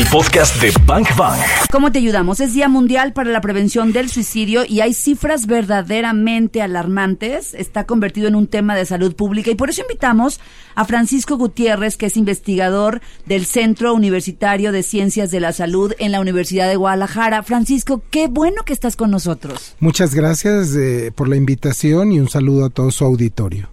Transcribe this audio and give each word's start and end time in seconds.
el 0.00 0.06
podcast 0.06 0.62
de 0.62 0.72
Bank 0.86 1.14
Bang. 1.14 1.38
¿Cómo 1.70 1.92
te 1.92 1.98
ayudamos? 1.98 2.40
Es 2.40 2.54
Día 2.54 2.70
Mundial 2.70 3.12
para 3.12 3.30
la 3.30 3.42
Prevención 3.42 3.92
del 3.92 4.08
Suicidio 4.08 4.62
y 4.66 4.80
hay 4.80 4.94
cifras 4.94 5.46
verdaderamente 5.46 6.62
alarmantes. 6.62 7.52
Está 7.52 7.84
convertido 7.84 8.26
en 8.26 8.34
un 8.34 8.46
tema 8.46 8.74
de 8.74 8.86
salud 8.86 9.14
pública 9.14 9.50
y 9.50 9.56
por 9.56 9.68
eso 9.68 9.82
invitamos 9.82 10.40
a 10.74 10.86
Francisco 10.86 11.36
Gutiérrez, 11.36 11.98
que 11.98 12.06
es 12.06 12.16
investigador 12.16 13.02
del 13.26 13.44
Centro 13.44 13.92
Universitario 13.92 14.72
de 14.72 14.82
Ciencias 14.82 15.30
de 15.30 15.40
la 15.40 15.52
Salud 15.52 15.92
en 15.98 16.12
la 16.12 16.20
Universidad 16.20 16.68
de 16.68 16.76
Guadalajara. 16.76 17.42
Francisco, 17.42 18.02
qué 18.10 18.26
bueno 18.26 18.62
que 18.64 18.72
estás 18.72 18.96
con 18.96 19.10
nosotros. 19.10 19.76
Muchas 19.80 20.14
gracias 20.14 20.74
eh, 20.76 21.12
por 21.14 21.28
la 21.28 21.36
invitación 21.36 22.12
y 22.12 22.20
un 22.20 22.28
saludo 22.30 22.64
a 22.64 22.70
todo 22.70 22.90
su 22.90 23.04
auditorio. 23.04 23.68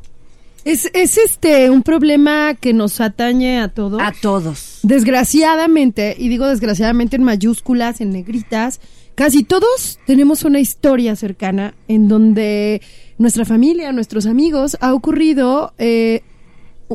Es, 0.68 0.92
es 0.94 1.18
este 1.18 1.70
un 1.70 1.82
problema 1.82 2.54
que 2.54 2.74
nos 2.74 3.00
atañe 3.00 3.62
a 3.62 3.70
todos. 3.70 4.02
A 4.02 4.12
todos. 4.12 4.80
Desgraciadamente, 4.84 6.14
y 6.20 6.28
digo 6.28 6.46
desgraciadamente 6.46 7.16
en 7.16 7.24
mayúsculas, 7.24 8.02
en 8.02 8.10
negritas, 8.10 8.82
casi 9.16 9.46
todos 9.46 9.98
tenemos 10.06 10.44
una 10.44 10.60
historia 10.60 11.16
cercana 11.16 11.74
en 11.88 12.10
donde 12.10 12.82
nuestra 13.18 13.46
familia, 13.46 13.94
nuestros 13.94 14.26
amigos, 14.26 14.76
ha 14.82 14.94
ocurrido 14.94 15.74
eh, 15.78 16.24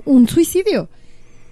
un 0.04 0.28
suicidio. 0.28 0.90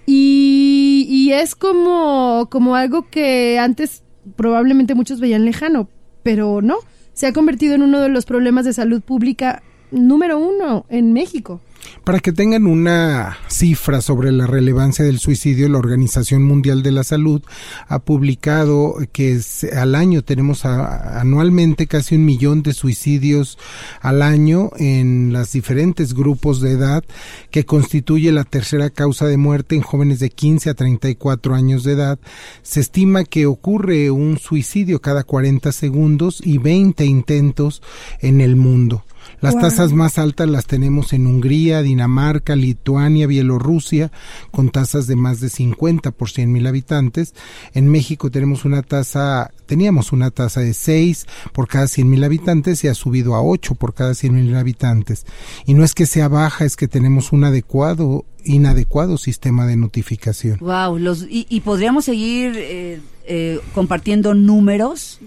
Y, 0.05 1.07
y 1.09 1.31
es 1.31 1.55
como, 1.55 2.49
como 2.51 2.75
algo 2.75 3.09
que 3.09 3.57
antes 3.57 4.03
probablemente 4.35 4.93
muchos 4.93 5.19
veían 5.19 5.43
lejano, 5.43 5.89
pero 6.21 6.61
no, 6.61 6.75
se 7.13 7.25
ha 7.25 7.33
convertido 7.33 7.73
en 7.73 7.81
uno 7.81 7.99
de 7.99 8.09
los 8.09 8.25
problemas 8.25 8.63
de 8.65 8.73
salud 8.73 9.01
pública 9.01 9.63
número 9.91 10.39
uno 10.39 10.85
en 10.89 11.13
México. 11.13 11.61
Para 12.03 12.19
que 12.19 12.31
tengan 12.31 12.65
una 12.65 13.37
cifra 13.47 14.01
sobre 14.01 14.31
la 14.31 14.47
relevancia 14.47 15.05
del 15.05 15.19
suicidio, 15.19 15.69
la 15.69 15.77
Organización 15.77 16.43
Mundial 16.43 16.83
de 16.83 16.91
la 16.91 17.03
Salud 17.03 17.41
ha 17.87 17.99
publicado 17.99 18.95
que 19.11 19.39
al 19.75 19.95
año 19.95 20.23
tenemos 20.23 20.65
anualmente 20.65 21.87
casi 21.87 22.15
un 22.15 22.25
millón 22.25 22.63
de 22.63 22.73
suicidios 22.73 23.57
al 24.01 24.21
año 24.21 24.71
en 24.77 25.31
los 25.31 25.51
diferentes 25.51 26.13
grupos 26.13 26.59
de 26.61 26.71
edad, 26.71 27.03
que 27.51 27.65
constituye 27.65 28.31
la 28.31 28.45
tercera 28.45 28.89
causa 28.89 29.27
de 29.27 29.37
muerte 29.37 29.75
en 29.75 29.81
jóvenes 29.81 30.19
de 30.19 30.29
15 30.29 30.71
a 30.71 30.73
34 30.73 31.53
años 31.53 31.83
de 31.83 31.93
edad. 31.93 32.19
Se 32.63 32.79
estima 32.79 33.23
que 33.23 33.45
ocurre 33.45 34.09
un 34.11 34.39
suicidio 34.39 35.01
cada 35.01 35.23
40 35.23 35.71
segundos 35.71 36.41
y 36.43 36.57
20 36.57 37.05
intentos 37.05 37.81
en 38.21 38.41
el 38.41 38.55
mundo. 38.55 39.03
Las 39.41 39.57
tasas 39.57 39.91
más 39.91 40.19
altas 40.19 40.47
las 40.47 40.67
tenemos 40.67 41.13
en 41.13 41.25
Hungría, 41.25 41.81
Dinamarca, 41.81 42.55
Lituania, 42.55 43.25
Bielorrusia, 43.25 44.11
con 44.51 44.69
tasas 44.69 45.07
de 45.07 45.15
más 45.15 45.39
de 45.39 45.49
50 45.49 46.11
por 46.11 46.29
100 46.29 46.51
mil 46.51 46.67
habitantes. 46.67 47.33
En 47.73 47.89
México 47.89 48.29
tenemos 48.29 48.65
una 48.65 48.83
tasa, 48.83 49.51
teníamos 49.65 50.11
una 50.11 50.29
tasa 50.29 50.61
de 50.61 50.73
6 50.73 51.25
por 51.53 51.67
cada 51.67 51.87
100 51.87 52.09
mil 52.09 52.23
habitantes 52.23 52.83
y 52.83 52.87
ha 52.87 52.93
subido 52.93 53.35
a 53.35 53.41
8 53.41 53.75
por 53.75 53.93
cada 53.93 54.13
100 54.13 54.33
mil 54.33 54.55
habitantes. 54.55 55.25
Y 55.65 55.73
no 55.73 55.83
es 55.83 55.95
que 55.95 56.05
sea 56.05 56.27
baja, 56.27 56.65
es 56.65 56.75
que 56.75 56.87
tenemos 56.87 57.31
un 57.31 57.43
adecuado 57.43 58.25
inadecuado 58.43 59.17
sistema 59.17 59.65
de 59.65 59.75
notificación. 59.75 60.57
Wow, 60.59 60.97
los, 60.97 61.25
y, 61.29 61.61
podríamos 61.61 62.05
seguir 62.05 62.53
eh, 62.55 63.01
eh, 63.25 63.59
compartiendo 63.73 64.33
números 64.33 65.19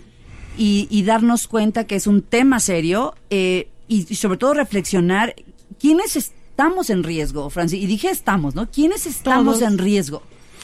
y, 0.56 0.86
y, 0.90 1.02
darnos 1.02 1.46
cuenta 1.46 1.84
que 1.84 1.96
es 1.96 2.06
un 2.06 2.22
tema 2.22 2.60
serio. 2.60 3.14
Eh, 3.30 3.68
y, 3.94 4.14
sobre 4.14 4.38
todo 4.38 4.54
reflexionar 4.54 5.34
quiénes 5.78 6.16
estamos 6.16 6.90
en 6.90 7.02
riesgo, 7.02 7.50
Francis. 7.50 7.82
Y 7.82 7.86
dije 7.86 8.10
estamos, 8.10 8.54
¿no? 8.54 8.70
¿Quiénes 8.70 9.06
estamos 9.06 9.62
en 9.62 9.78
riesgo? 9.78 10.22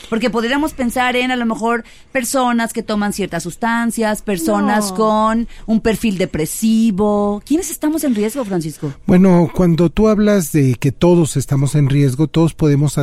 Porque 0.08 0.30
podríamos 0.30 0.72
pensar 0.72 1.16
en 1.16 1.30
a 1.30 1.36
lo 1.36 1.46
mejor 1.46 1.84
personas 2.12 2.72
que 2.72 2.82
toman 2.82 3.12
ciertas 3.12 3.42
sustancias, 3.42 4.22
personas 4.22 4.92
con 4.92 5.46
un 5.66 5.80
perfil 5.80 6.18
depresivo. 6.18 7.42
¿Quiénes 7.44 7.70
estamos 7.70 8.04
en 8.04 8.14
riesgo, 8.14 8.44
Francisco? 8.44 8.92
Bueno, 9.06 9.50
cuando 9.54 9.90
tú 9.90 10.08
hablas 10.08 10.52
de 10.52 10.74
que 10.74 10.92
todos 10.92 11.36
estamos 11.36 11.74
en 11.74 11.88
riesgo, 11.88 12.26
todos 12.26 12.54
podemos 12.54 12.96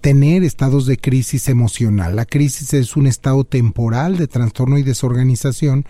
tener 0.00 0.44
estados 0.44 0.86
de 0.86 0.96
crisis 0.96 1.48
emocional. 1.48 2.16
La 2.16 2.24
crisis 2.24 2.74
es 2.74 2.96
un 2.96 3.06
estado 3.06 3.44
temporal 3.44 4.16
de 4.16 4.26
trastorno 4.26 4.78
y 4.78 4.82
desorganización 4.82 5.84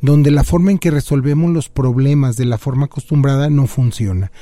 donde 0.00 0.30
la 0.30 0.44
forma 0.44 0.70
en 0.70 0.78
que 0.78 0.90
resolvemos 0.90 1.50
los 1.50 1.68
problemas 1.68 2.36
de 2.36 2.44
la 2.44 2.58
forma 2.58 2.86
acostumbrada 2.86 3.50
no 3.50 3.66
funciona. 3.66 4.32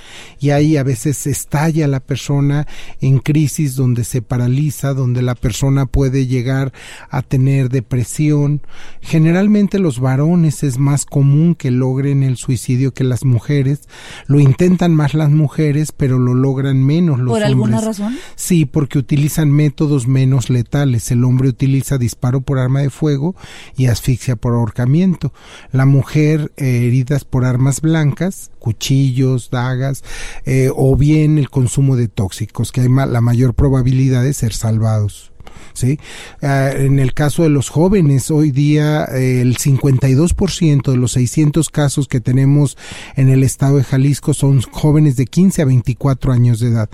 Y 0.40 0.50
ahí 0.50 0.76
a 0.76 0.82
veces 0.82 1.26
estalla 1.26 1.86
la 1.88 2.00
persona 2.00 2.66
en 3.00 3.18
crisis 3.18 3.76
donde 3.76 4.04
se 4.04 4.22
paraliza, 4.22 4.94
donde 4.94 5.22
la 5.22 5.34
persona 5.34 5.57
puede 5.86 6.26
llegar 6.26 6.72
a 7.10 7.22
tener 7.22 7.68
depresión. 7.68 8.62
Generalmente 9.00 9.78
los 9.78 10.00
varones 10.00 10.62
es 10.62 10.78
más 10.78 11.04
común 11.04 11.54
que 11.54 11.70
logren 11.70 12.22
el 12.22 12.36
suicidio 12.36 12.92
que 12.92 13.04
las 13.04 13.24
mujeres. 13.24 13.88
Lo 14.26 14.40
intentan 14.40 14.94
más 14.94 15.14
las 15.14 15.30
mujeres, 15.30 15.92
pero 15.92 16.18
lo 16.18 16.34
logran 16.34 16.82
menos 16.84 17.18
los 17.18 17.28
hombres. 17.28 17.42
¿Por 17.42 17.46
alguna 17.46 17.80
razón? 17.80 18.18
Sí, 18.36 18.64
porque 18.64 18.98
utilizan 18.98 19.50
métodos 19.50 20.06
menos 20.06 20.50
letales. 20.50 21.10
El 21.10 21.24
hombre 21.24 21.48
utiliza 21.48 21.98
disparo 21.98 22.40
por 22.40 22.58
arma 22.58 22.80
de 22.80 22.90
fuego 22.90 23.34
y 23.76 23.86
asfixia 23.86 24.36
por 24.36 24.54
ahorcamiento. 24.54 25.32
La 25.72 25.86
mujer 25.86 26.52
eh, 26.56 26.86
heridas 26.86 27.24
por 27.24 27.44
armas 27.44 27.80
blancas, 27.80 28.50
cuchillos, 28.58 29.50
dagas, 29.50 30.04
eh, 30.44 30.70
o 30.74 30.96
bien 30.96 31.38
el 31.38 31.50
consumo 31.50 31.96
de 31.96 32.08
tóxicos, 32.08 32.72
que 32.72 32.82
hay 32.82 32.88
la 32.88 33.20
mayor 33.20 33.54
probabilidad 33.54 34.22
de 34.22 34.32
ser 34.32 34.52
salvados. 34.52 35.27
¿Sí? 35.72 35.98
Ah, 36.42 36.70
en 36.74 36.98
el 36.98 37.14
caso 37.14 37.42
de 37.42 37.48
los 37.48 37.68
jóvenes, 37.68 38.30
hoy 38.30 38.50
día 38.50 39.04
eh, 39.04 39.40
el 39.40 39.56
52% 39.56 40.90
de 40.90 40.96
los 40.96 41.12
600 41.12 41.68
casos 41.68 42.08
que 42.08 42.20
tenemos 42.20 42.76
en 43.16 43.28
el 43.28 43.42
estado 43.42 43.76
de 43.76 43.84
Jalisco 43.84 44.34
son 44.34 44.60
jóvenes 44.62 45.16
de 45.16 45.26
15 45.26 45.62
a 45.62 45.64
24 45.64 46.32
años 46.32 46.60
de 46.60 46.68
edad, 46.68 46.90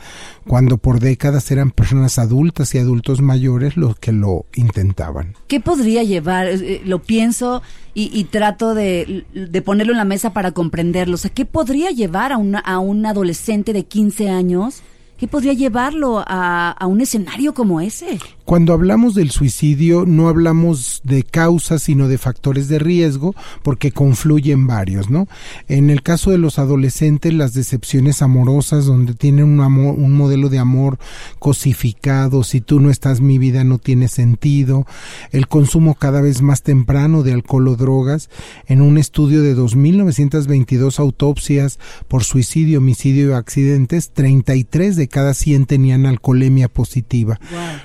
cuando 0.46 0.78
por 0.78 1.00
décadas 1.00 1.50
eran 1.50 1.70
personas 1.70 2.18
adultas 2.18 2.74
y 2.74 2.78
adultos 2.78 3.20
mayores 3.20 3.76
los 3.76 3.98
que 3.98 4.12
lo 4.12 4.46
intentaban. 4.54 5.34
¿Qué 5.48 5.60
podría 5.60 6.02
llevar? 6.02 6.48
Eh, 6.48 6.54
eh, 6.62 6.82
lo 6.84 7.00
pienso 7.02 7.62
y, 7.96 8.24
trato 8.24 8.74
de, 8.74 9.24
ponerlo 9.64 9.92
en 9.92 9.98
la 9.98 10.04
mesa 10.04 10.32
para 10.32 10.50
comprenderlo. 10.50 11.14
O 11.14 11.18
sea, 11.18 11.30
¿qué 11.30 11.44
podría 11.44 11.90
llevar 11.90 12.32
a, 12.32 12.38
una, 12.38 12.58
a 12.58 12.80
un 12.80 13.06
adolescente 13.06 13.72
de 13.72 13.84
15 13.84 14.30
años? 14.30 14.82
¿Qué 15.16 15.28
podría 15.28 15.52
llevarlo 15.52 16.24
a, 16.26 16.72
a, 16.72 16.86
un 16.86 17.00
escenario 17.00 17.54
como 17.54 17.80
ese? 17.80 18.18
Cuando 18.44 18.72
hablamos 18.72 19.14
del 19.14 19.30
suicidio 19.30 20.04
no 20.06 20.28
hablamos 20.28 21.00
de 21.04 21.22
causas 21.22 21.82
sino 21.82 22.08
de 22.08 22.18
factores 22.18 22.68
de 22.68 22.78
riesgo 22.78 23.34
porque 23.62 23.92
confluyen 23.92 24.66
varios, 24.66 25.10
¿no? 25.10 25.28
En 25.68 25.88
el 25.88 26.02
caso 26.02 26.30
de 26.30 26.38
los 26.38 26.58
adolescentes 26.58 27.32
las 27.32 27.54
decepciones 27.54 28.22
amorosas 28.22 28.86
donde 28.86 29.14
tienen 29.14 29.44
un, 29.44 29.60
amor, 29.60 29.94
un 29.96 30.12
modelo 30.16 30.48
de 30.48 30.58
amor 30.58 30.98
cosificado, 31.38 32.42
si 32.42 32.60
tú 32.60 32.80
no 32.80 32.90
estás 32.90 33.20
mi 33.20 33.38
vida 33.38 33.64
no 33.64 33.78
tiene 33.78 34.08
sentido, 34.08 34.86
el 35.30 35.48
consumo 35.48 35.94
cada 35.94 36.20
vez 36.20 36.42
más 36.42 36.62
temprano 36.62 37.22
de 37.22 37.32
alcohol 37.32 37.68
o 37.68 37.76
drogas, 37.76 38.30
en 38.66 38.80
un 38.80 38.98
estudio 38.98 39.42
de 39.42 39.56
2.922 39.56 40.98
autopsias 40.98 41.78
por 42.08 42.24
suicidio, 42.24 42.78
homicidio 42.78 43.30
y 43.30 43.32
accidentes, 43.32 44.10
33 44.10 44.96
de 44.96 45.03
cada 45.08 45.34
100 45.34 45.66
tenían 45.66 46.06
alcoholemia 46.06 46.68
positiva, 46.68 47.38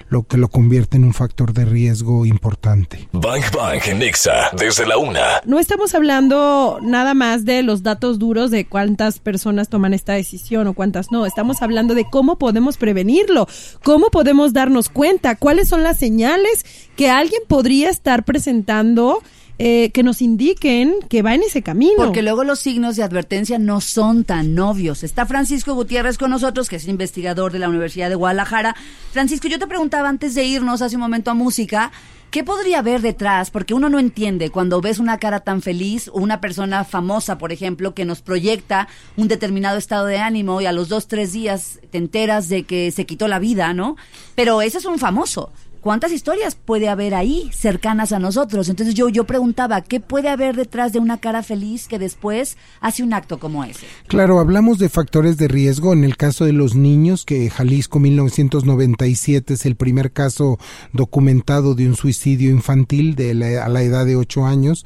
lo 0.09 0.24
que 0.24 0.38
lo 0.38 0.47
convierte 0.50 0.97
en 0.97 1.03
un 1.03 1.13
factor 1.13 1.53
de 1.53 1.66
riesgo 1.66 2.25
importante. 2.25 3.07
Bang 3.12 3.44
Bang 3.53 3.81
Nexa, 3.97 4.52
desde 4.57 4.85
la 4.85 4.97
una. 4.97 5.41
No 5.46 5.59
estamos 5.59 5.94
hablando 5.96 6.79
nada 6.81 7.13
más 7.13 7.46
de 7.46 7.63
los 7.63 7.84
datos 7.84 8.19
duros 8.19 8.52
de 8.52 8.66
cuántas 8.66 9.19
personas 9.19 9.69
toman 9.69 9.94
esta 9.94 10.13
decisión 10.13 10.68
o 10.68 10.74
cuántas 10.74 11.12
no. 11.12 11.25
Estamos 11.25 11.62
hablando 11.62 11.96
de 11.96 12.06
cómo 12.09 12.38
podemos 12.38 12.78
prevenirlo, 12.78 13.47
cómo 13.84 14.09
podemos 14.09 14.53
darnos 14.53 14.90
cuenta, 14.90 15.35
cuáles 15.35 15.68
son 15.68 15.84
las 15.84 15.97
señales 15.97 16.66
que 16.96 17.09
alguien 17.09 17.41
podría 17.47 17.90
estar 17.90 18.24
presentando 18.24 19.22
eh, 19.61 19.91
que 19.91 20.03
nos 20.03 20.22
indiquen 20.22 20.96
que 21.09 21.22
va 21.22 21.35
en 21.35 21.44
ese 21.44 21.61
camino. 21.61 21.97
Porque 21.97 22.22
luego 22.22 22.46
los 22.46 22.59
signos 22.59 22.96
de 22.96 23.03
advertencia 23.03 23.59
no 23.59 23.82
son 23.82 24.23
tan 24.23 24.58
obvios. 24.58 25.03
Está 25.03 25.26
Francisco 25.26 25.73
Gutiérrez 25.73 26.17
con 26.17 26.32
nosotros, 26.32 26.70
que 26.70 26.78
es 26.78 26.88
investigador 26.88 27.52
de 27.52 27.59
la 27.59 27.67
Universidad 27.67 28.08
de 28.08 28.16
Guadalajara. 28.16 28.76
Francisco, 29.11 29.50
yo 29.50 29.59
te 29.59 29.67
preguntaba 29.67 30.08
antes 30.08 30.34
de 30.34 30.46
irnos 30.46 30.82
hace 30.82 30.96
un 30.96 31.02
momento 31.02 31.29
a 31.29 31.34
música, 31.34 31.91
¿Qué 32.32 32.44
podría 32.44 32.79
haber 32.79 33.02
detrás? 33.02 33.50
Porque 33.50 33.73
uno 33.73 33.90
no 33.90 33.97
entiende 33.97 34.52
cuando 34.52 34.82
ves 34.82 35.00
una 35.00 35.17
cara 35.17 35.40
tan 35.40 35.64
feliz 35.64 36.09
o 36.09 36.20
una 36.20 36.40
persona 36.40 36.84
famosa, 36.84 37.40
por 37.40 37.52
ejemplo, 37.52 37.96
que 37.96 38.06
nos 38.06 38.22
proyecta 38.22 38.88
un 39.17 39.28
determinado 39.28 39.79
estado 39.79 40.06
de 40.06 40.20
ánimo 40.20 40.61
y 40.61 40.67
a 40.67 40.72
los 40.72 40.90
dos, 40.90 41.08
tres 41.08 41.34
días 41.34 41.79
te 41.90 41.97
enteras 41.97 42.47
de 42.47 42.66
que 42.66 42.91
se 42.91 43.08
quitó 43.08 43.28
la 43.28 43.40
vida, 43.40 43.73
¿no? 43.73 43.96
Pero 44.35 44.61
ese 44.61 44.78
es 44.78 44.85
un 44.85 45.00
famoso 45.00 45.52
¿cuántas 45.81 46.11
historias 46.11 46.55
puede 46.55 46.90
haber 46.90 47.16
ahí 47.16 47.49
cercanas 47.53 48.11
a 48.11 48.20
nosotros? 48.20 48.70
Entonces 48.70 48.96
yo, 48.96 49.09
yo 49.09 49.26
preguntaba, 49.26 49.81
¿qué 49.81 49.99
puede 49.99 50.29
haber 50.29 50.55
detrás 50.55 50.93
de 50.93 50.99
una 50.99 51.17
cara 51.17 51.43
feliz 51.43 51.87
que 51.87 51.99
después 51.99 52.58
hace 52.81 53.03
un 53.03 53.14
acto 53.14 53.40
como 53.40 53.64
ese? 53.64 53.85
Claro, 54.08 54.40
hablamos 54.40 54.79
de 54.79 54.90
factores 54.90 55.37
de 55.37 55.47
riesgo 55.47 55.93
en 55.93 56.03
el 56.03 56.17
caso 56.17 56.46
de 56.46 56.53
los 56.53 56.76
niños, 56.76 57.26
que 57.26 57.49
Jalisco 57.49 57.99
1997 57.99 59.53
es 59.53 59.66
el 59.66 59.76
primer 59.76 60.11
caso 60.11 60.59
documentado 60.93 61.76
de 61.76 61.87
un 61.87 61.96
suicidio 61.96 62.49
infantil 62.49 63.16
de 63.16 63.59
a 63.59 63.70
la 63.70 63.82
edad 63.84 64.05
de 64.05 64.16
8 64.16 64.46
años. 64.46 64.85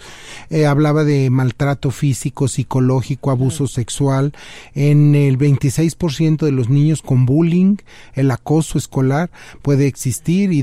Eh, 0.50 0.66
hablaba 0.66 1.04
de 1.04 1.30
maltrato 1.30 1.92
físico, 1.92 2.48
psicológico, 2.48 3.32
abuso 3.32 3.68
sexual. 3.68 4.34
En 4.74 5.16
el 5.16 5.38
26% 5.38 6.46
de 6.46 6.52
los 6.52 6.70
niños 6.70 7.02
con 7.02 7.26
bullying, 7.26 7.78
el 8.14 8.32
acoso 8.32 8.78
escolar 8.78 9.32
puede 9.62 9.88
existir, 9.88 10.54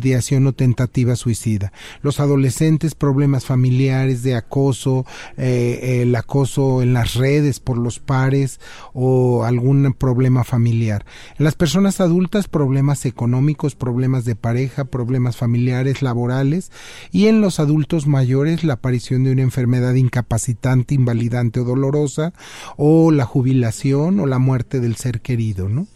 o 0.47 0.53
tentativa 0.53 1.17
suicida. 1.17 1.73
Los 2.03 2.21
adolescentes, 2.21 2.95
problemas 2.95 3.45
familiares 3.45 4.23
de 4.23 4.35
acoso, 4.35 5.07
eh, 5.37 6.03
el 6.03 6.15
acoso 6.15 6.83
en 6.83 6.93
las 6.93 7.15
redes 7.15 7.59
por 7.59 7.79
los 7.79 7.99
pares 7.99 8.61
o 8.93 9.45
algún 9.45 9.95
problema 9.95 10.45
familiar. 10.45 11.05
Las 11.39 11.55
personas 11.55 12.01
adultas, 12.01 12.49
problemas 12.49 13.07
económicos, 13.07 13.75
problemas 13.75 14.25
de 14.25 14.37
pareja, 14.37 14.85
problemas 14.85 15.37
familiares, 15.37 16.03
laborales 16.03 16.71
y 17.11 17.27
en 17.27 17.41
los 17.41 17.59
adultos 17.61 18.07
mayores 18.07 18.63
la 18.63 18.75
aparición 18.75 19.25
de 19.25 19.33
una 19.33 19.43
enfermedad 19.43 19.95
incapacitante, 19.95 20.95
invalidante 20.95 21.61
o 21.61 21.65
dolorosa 21.65 22.33
o 22.77 23.11
la 23.11 23.25
jubilación 23.25 24.21
o 24.21 24.27
la 24.27 24.39
muerte 24.39 24.81
del 24.81 24.97
ser 24.97 25.21
querido, 25.21 25.69
¿no? 25.69 25.87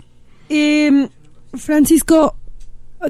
Eh, 0.48 1.08
Francisco, 1.54 2.36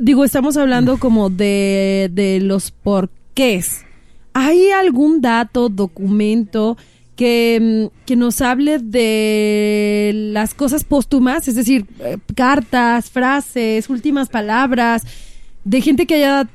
digo, 0.00 0.24
estamos 0.24 0.56
hablando 0.56 0.98
como 0.98 1.30
de, 1.30 2.10
de 2.12 2.40
los 2.40 2.70
porqués. 2.70 3.84
¿Hay 4.32 4.70
algún 4.70 5.20
dato, 5.20 5.68
documento 5.68 6.76
que, 7.16 7.90
mm, 7.92 8.06
que, 8.06 8.16
nos 8.16 8.40
hable 8.40 8.78
de 8.78 10.12
las 10.32 10.54
cosas 10.54 10.84
póstumas? 10.84 11.46
Es 11.48 11.54
decir, 11.54 11.86
eh, 12.00 12.18
cartas, 12.34 13.10
frases, 13.10 13.88
últimas 13.88 14.28
palabras, 14.28 15.02
de 15.64 15.80
gente 15.80 16.06
que 16.06 16.16
haya 16.16 16.48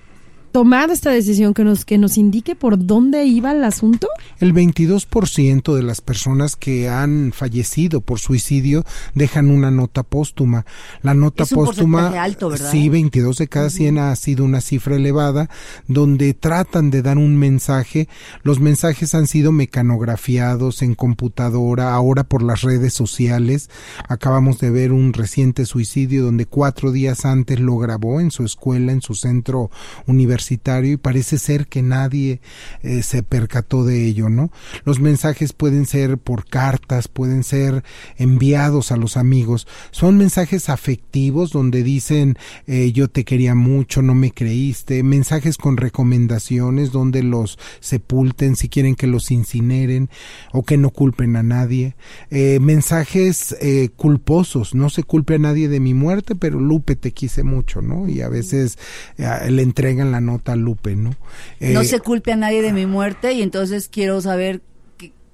tomado 0.52 0.94
esta 0.94 1.12
decisión 1.12 1.54
que 1.54 1.64
nos, 1.64 1.86
que 1.86 1.98
nos 1.98 2.18
indique 2.18 2.56
por 2.56 2.84
dónde 2.86 3.26
iba 3.26 3.52
el 3.52 3.64
asunto? 3.64 4.08
El 4.40 4.54
22% 4.54 5.76
de 5.76 5.84
las 5.84 6.02
personas 6.02 6.56
que 6.56 6.90
han 6.90 7.32
fallecido 7.34 8.02
por 8.02 8.20
suicidio 8.20 8.84
dejan 9.14 9.52
una 9.52 9.72
nota 9.72 10.04
póstuma. 10.04 10.66
La 11.02 11.14
nota 11.14 11.44
es 11.44 11.52
un 11.52 11.66
póstuma, 11.66 12.10
alto, 12.22 12.50
¿verdad? 12.50 12.72
sí, 12.72 12.90
22 12.90 13.38
de 13.38 13.48
cada 13.48 13.70
100 13.70 13.98
ha 14.00 14.16
sido 14.16 14.46
una 14.46 14.62
cifra 14.62 14.96
elevada, 14.96 15.50
donde 15.88 16.34
tratan 16.34 16.90
de 16.90 17.02
dar 17.02 17.18
un 17.18 17.38
mensaje. 17.38 18.08
Los 18.44 18.60
mensajes 18.60 19.14
han 19.16 19.28
sido 19.28 19.52
mecanografiados 19.52 20.82
en 20.82 20.96
computadora, 20.96 21.94
ahora 21.94 22.24
por 22.24 22.44
las 22.44 22.62
redes 22.62 22.94
sociales. 22.94 23.70
Acabamos 24.08 24.60
de 24.60 24.72
ver 24.72 24.92
un 24.92 25.14
reciente 25.14 25.66
suicidio 25.66 26.24
donde 26.24 26.46
cuatro 26.46 26.92
días 26.92 27.26
antes 27.26 27.60
lo 27.60 27.78
grabó 27.78 28.20
en 28.20 28.32
su 28.32 28.44
escuela, 28.44 28.92
en 28.92 29.02
su 29.02 29.16
centro 29.16 29.70
universitario 30.08 30.39
y 30.50 30.98
parece 30.98 31.38
ser 31.38 31.68
que 31.68 31.82
nadie 31.82 32.42
eh, 32.82 33.04
se 33.04 33.24
percató 33.24 33.84
de 33.84 34.06
ello, 34.06 34.30
¿no? 34.30 34.52
Los 34.86 35.00
mensajes 35.00 35.54
pueden 35.54 35.86
ser 35.86 36.18
por 36.18 36.46
cartas, 36.46 37.08
pueden 37.08 37.44
ser 37.44 37.84
enviados 38.18 38.92
a 38.92 38.98
los 38.98 39.18
amigos, 39.18 39.68
son 39.92 40.18
mensajes 40.18 40.70
afectivos 40.70 41.52
donde 41.52 41.84
dicen 41.84 42.38
eh, 42.68 42.92
yo 42.92 43.10
te 43.10 43.26
quería 43.26 43.56
mucho, 43.56 44.02
no 44.02 44.16
me 44.16 44.32
creíste, 44.32 45.04
mensajes 45.04 45.58
con 45.58 45.78
recomendaciones 45.78 46.92
donde 46.92 47.24
los 47.24 47.60
sepulten 47.80 48.56
si 48.56 48.70
quieren 48.70 48.96
que 48.96 49.08
los 49.08 49.32
incineren 49.32 50.10
o 50.54 50.64
que 50.64 50.78
no 50.78 50.90
culpen 50.90 51.36
a 51.36 51.44
nadie, 51.44 51.96
eh, 52.30 52.60
mensajes 52.62 53.56
culposos, 53.96 54.74
no 54.74 54.90
se 54.90 55.04
culpe 55.04 55.36
a 55.36 55.40
nadie 55.40 55.68
de 55.68 55.80
mi 55.80 55.94
muerte, 55.94 56.36
pero 56.36 56.60
Lupe 56.60 56.96
te 56.96 57.12
quise 57.12 57.44
mucho, 57.44 57.82
¿no? 57.82 58.08
Y 58.08 58.22
a 58.22 58.30
veces 58.30 58.78
le 59.18 59.62
entregan 59.62 60.12
la 60.12 60.22
nota 60.30 60.56
Lupe, 60.56 60.96
¿no? 60.96 61.12
no 61.60 61.84
se 61.84 62.00
culpe 62.00 62.32
a 62.32 62.36
nadie 62.36 62.62
de 62.62 62.74
mi 62.74 62.86
muerte 62.86 63.34
y 63.34 63.42
entonces 63.42 63.90
quiero 63.90 64.22
saber 64.22 64.62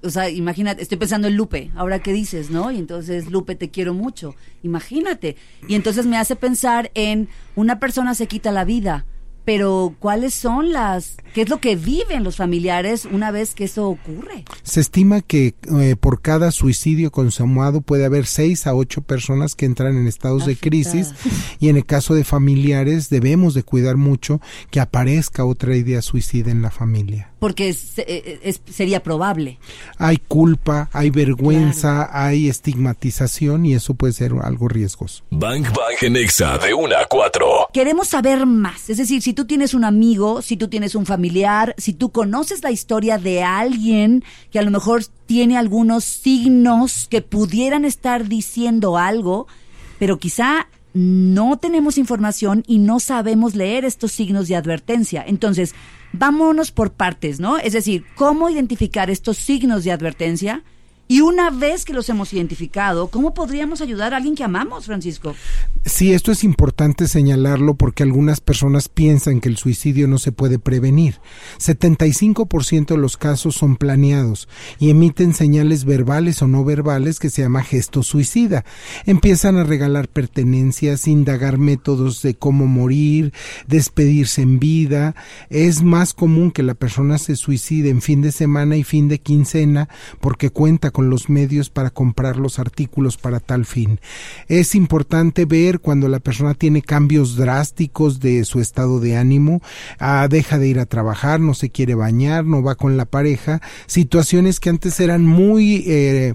o 0.02 0.10
sea, 0.10 0.30
imagínate, 0.30 0.82
estoy 0.82 0.98
pensando 0.98 1.26
en 1.26 1.36
Lupe, 1.36 1.70
ahora 1.74 2.00
qué 2.00 2.12
dices, 2.12 2.50
¿no? 2.50 2.70
Y 2.70 2.78
entonces, 2.78 3.28
Lupe, 3.30 3.56
te 3.56 3.70
quiero 3.70 3.92
mucho, 3.92 4.36
imagínate. 4.62 5.36
Y 5.66 5.74
entonces 5.74 6.06
me 6.06 6.16
hace 6.16 6.36
pensar 6.36 6.90
en 6.94 7.28
una 7.56 7.80
persona 7.80 8.14
se 8.14 8.28
quita 8.28 8.52
la 8.52 8.64
vida, 8.64 9.04
pero 9.46 9.94
¿cuáles 10.00 10.34
son 10.34 10.72
las, 10.72 11.16
qué 11.32 11.42
es 11.42 11.48
lo 11.48 11.60
que 11.60 11.76
viven 11.76 12.24
los 12.24 12.36
familiares 12.36 13.06
una 13.06 13.30
vez 13.30 13.54
que 13.54 13.64
eso 13.64 13.88
ocurre? 13.88 14.44
Se 14.64 14.80
estima 14.80 15.22
que 15.22 15.54
eh, 15.78 15.94
por 15.98 16.20
cada 16.20 16.50
suicidio 16.50 17.12
consumado 17.12 17.80
puede 17.80 18.04
haber 18.04 18.26
seis 18.26 18.66
a 18.66 18.74
ocho 18.74 19.02
personas 19.02 19.54
que 19.54 19.64
entran 19.64 19.96
en 19.96 20.08
estados 20.08 20.46
de 20.46 20.56
crisis 20.56 21.14
y 21.60 21.68
en 21.68 21.76
el 21.76 21.86
caso 21.86 22.14
de 22.14 22.24
familiares 22.24 23.08
debemos 23.08 23.54
de 23.54 23.62
cuidar 23.62 23.96
mucho 23.96 24.40
que 24.72 24.80
aparezca 24.80 25.44
otra 25.44 25.76
idea 25.76 26.02
suicida 26.02 26.50
en 26.50 26.60
la 26.60 26.72
familia 26.72 27.30
porque 27.38 27.76
eh, 27.98 28.54
sería 28.70 29.02
probable. 29.02 29.58
Hay 29.98 30.16
culpa, 30.16 30.88
hay 30.92 31.10
vergüenza, 31.10 32.08
hay 32.12 32.48
estigmatización 32.48 33.66
y 33.66 33.74
eso 33.74 33.94
puede 33.94 34.14
ser 34.14 34.32
algo 34.42 34.68
riesgoso. 34.68 35.22
Bank 35.30 35.66
Bank 35.68 36.02
en 36.02 36.16
Exa 36.16 36.58
de 36.58 36.74
1 36.74 36.96
a 36.96 37.06
4. 37.06 37.68
Queremos 37.72 38.08
saber 38.08 38.46
más. 38.46 38.90
Es 38.90 38.96
decir, 38.96 39.22
si 39.22 39.32
tú 39.36 39.44
tienes 39.44 39.72
un 39.74 39.84
amigo, 39.84 40.42
si 40.42 40.56
tú 40.56 40.66
tienes 40.66 40.96
un 40.96 41.06
familiar, 41.06 41.76
si 41.78 41.92
tú 41.92 42.10
conoces 42.10 42.64
la 42.64 42.72
historia 42.72 43.18
de 43.18 43.44
alguien 43.44 44.24
que 44.50 44.58
a 44.58 44.62
lo 44.62 44.72
mejor 44.72 45.04
tiene 45.26 45.56
algunos 45.56 46.02
signos 46.02 47.06
que 47.08 47.22
pudieran 47.22 47.84
estar 47.84 48.26
diciendo 48.26 48.98
algo, 48.98 49.46
pero 50.00 50.18
quizá 50.18 50.66
no 50.92 51.58
tenemos 51.58 51.98
información 51.98 52.64
y 52.66 52.78
no 52.78 52.98
sabemos 52.98 53.54
leer 53.54 53.84
estos 53.84 54.10
signos 54.10 54.48
de 54.48 54.56
advertencia. 54.56 55.22
Entonces, 55.24 55.74
vámonos 56.12 56.72
por 56.72 56.92
partes, 56.92 57.38
¿no? 57.38 57.58
Es 57.58 57.74
decir, 57.74 58.04
cómo 58.16 58.50
identificar 58.50 59.10
estos 59.10 59.36
signos 59.36 59.84
de 59.84 59.92
advertencia 59.92 60.64
y 61.08 61.20
una 61.20 61.50
vez 61.50 61.84
que 61.84 61.92
los 61.92 62.08
hemos 62.08 62.32
identificado, 62.32 63.08
¿cómo 63.08 63.32
podríamos 63.32 63.80
ayudar 63.80 64.12
a 64.12 64.16
alguien 64.16 64.34
que 64.34 64.42
amamos, 64.42 64.86
Francisco? 64.86 65.36
Sí, 65.88 66.12
esto 66.12 66.32
es 66.32 66.42
importante 66.42 67.06
señalarlo 67.06 67.76
porque 67.76 68.02
algunas 68.02 68.40
personas 68.40 68.88
piensan 68.88 69.40
que 69.40 69.48
el 69.48 69.56
suicidio 69.56 70.08
no 70.08 70.18
se 70.18 70.32
puede 70.32 70.58
prevenir. 70.58 71.20
75% 71.60 72.86
de 72.88 72.96
los 72.96 73.16
casos 73.16 73.54
son 73.54 73.76
planeados 73.76 74.48
y 74.80 74.90
emiten 74.90 75.32
señales 75.32 75.84
verbales 75.84 76.42
o 76.42 76.48
no 76.48 76.64
verbales 76.64 77.20
que 77.20 77.30
se 77.30 77.42
llama 77.42 77.62
gesto 77.62 78.02
suicida. 78.02 78.64
Empiezan 79.04 79.58
a 79.58 79.64
regalar 79.64 80.08
pertenencias, 80.08 81.06
indagar 81.06 81.56
métodos 81.56 82.20
de 82.20 82.34
cómo 82.34 82.66
morir, 82.66 83.32
despedirse 83.68 84.42
en 84.42 84.58
vida. 84.58 85.14
Es 85.50 85.84
más 85.84 86.14
común 86.14 86.50
que 86.50 86.64
la 86.64 86.74
persona 86.74 87.16
se 87.16 87.36
suicide 87.36 87.90
en 87.90 88.02
fin 88.02 88.22
de 88.22 88.32
semana 88.32 88.76
y 88.76 88.82
fin 88.82 89.06
de 89.06 89.20
quincena 89.20 89.88
porque 90.20 90.50
cuenta 90.50 90.90
con 90.90 91.10
los 91.10 91.30
medios 91.30 91.70
para 91.70 91.90
comprar 91.90 92.38
los 92.38 92.58
artículos 92.58 93.16
para 93.16 93.38
tal 93.38 93.64
fin. 93.66 94.00
Es 94.48 94.74
importante 94.74 95.44
ver 95.44 95.75
cuando 95.78 96.08
la 96.08 96.20
persona 96.20 96.54
tiene 96.54 96.82
cambios 96.82 97.36
drásticos 97.36 98.20
de 98.20 98.44
su 98.44 98.60
estado 98.60 99.00
de 99.00 99.16
ánimo, 99.16 99.62
ah, 99.98 100.26
deja 100.28 100.58
de 100.58 100.68
ir 100.68 100.78
a 100.78 100.86
trabajar, 100.86 101.40
no 101.40 101.54
se 101.54 101.70
quiere 101.70 101.94
bañar, 101.94 102.44
no 102.44 102.62
va 102.62 102.74
con 102.74 102.96
la 102.96 103.04
pareja, 103.04 103.60
situaciones 103.86 104.60
que 104.60 104.70
antes 104.70 105.00
eran 105.00 105.24
muy 105.24 105.84
eh, 105.86 106.34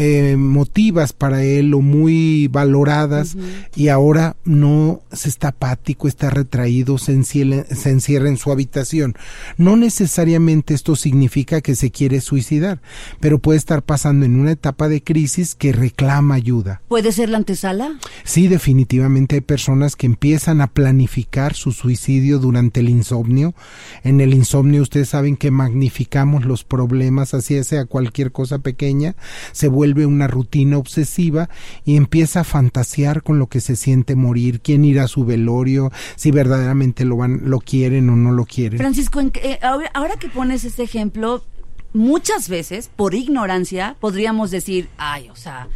eh, 0.00 0.36
motivas 0.36 1.12
para 1.12 1.42
él 1.42 1.74
o 1.74 1.80
muy 1.80 2.46
valoradas 2.46 3.36
y 3.74 3.88
ahora 3.88 4.36
no 4.44 5.02
se 5.10 5.28
está 5.28 5.48
apático, 5.48 6.06
está 6.06 6.30
retraído, 6.30 6.98
se 6.98 7.10
encierra, 7.10 7.64
se 7.64 7.90
encierra 7.90 8.28
en 8.28 8.36
su 8.36 8.52
habitación. 8.52 9.16
No 9.56 9.76
necesariamente 9.76 10.72
esto 10.72 10.94
significa 10.94 11.60
que 11.62 11.74
se 11.74 11.90
quiere 11.90 12.20
suicidar, 12.20 12.80
pero 13.18 13.40
puede 13.40 13.58
estar 13.58 13.82
pasando 13.82 14.24
en 14.24 14.38
una 14.38 14.52
etapa 14.52 14.86
de 14.86 15.02
crisis 15.02 15.56
que 15.56 15.72
reclama 15.72 16.36
ayuda. 16.36 16.80
¿Puede 16.86 17.10
ser 17.10 17.28
la 17.28 17.38
antesala? 17.38 17.98
Sí, 18.22 18.46
definitivamente 18.46 19.34
hay 19.34 19.40
personas 19.40 19.96
que 19.96 20.06
empiezan 20.06 20.60
a 20.60 20.68
planificar 20.68 21.54
su 21.54 21.72
suicidio 21.72 22.38
durante 22.38 22.78
el 22.78 22.88
insomnio. 22.88 23.52
En 24.04 24.20
el 24.20 24.32
insomnio 24.32 24.80
ustedes 24.80 25.08
saben 25.08 25.36
que 25.36 25.50
magnificamos 25.50 26.44
los 26.44 26.62
problemas, 26.62 27.34
así 27.34 27.64
sea 27.64 27.86
cualquier 27.86 28.30
cosa 28.30 28.60
pequeña, 28.60 29.16
se 29.50 29.66
vuelve 29.66 29.87
vuelve 29.88 30.06
una 30.06 30.26
rutina 30.26 30.76
obsesiva 30.76 31.48
y 31.84 31.96
empieza 31.96 32.40
a 32.40 32.44
fantasear 32.44 33.22
con 33.22 33.38
lo 33.38 33.46
que 33.46 33.60
se 33.60 33.74
siente 33.74 34.16
morir, 34.16 34.60
quién 34.60 34.84
irá 34.84 35.04
a 35.04 35.08
su 35.08 35.24
velorio, 35.24 35.90
si 36.16 36.30
verdaderamente 36.30 37.04
lo 37.04 37.16
van, 37.16 37.48
lo 37.48 37.58
quieren 37.60 38.10
o 38.10 38.16
no 38.16 38.32
lo 38.32 38.44
quieren. 38.44 38.78
Francisco, 38.78 39.20
eh, 39.20 39.58
ahora 39.62 40.16
que 40.18 40.28
pones 40.28 40.64
este 40.64 40.82
ejemplo, 40.82 41.42
muchas 41.94 42.48
veces, 42.48 42.90
por 42.94 43.14
ignorancia, 43.14 43.96
podríamos 43.98 44.50
decir, 44.50 44.88
ay, 44.98 45.30
o 45.30 45.36
sea, 45.36 45.68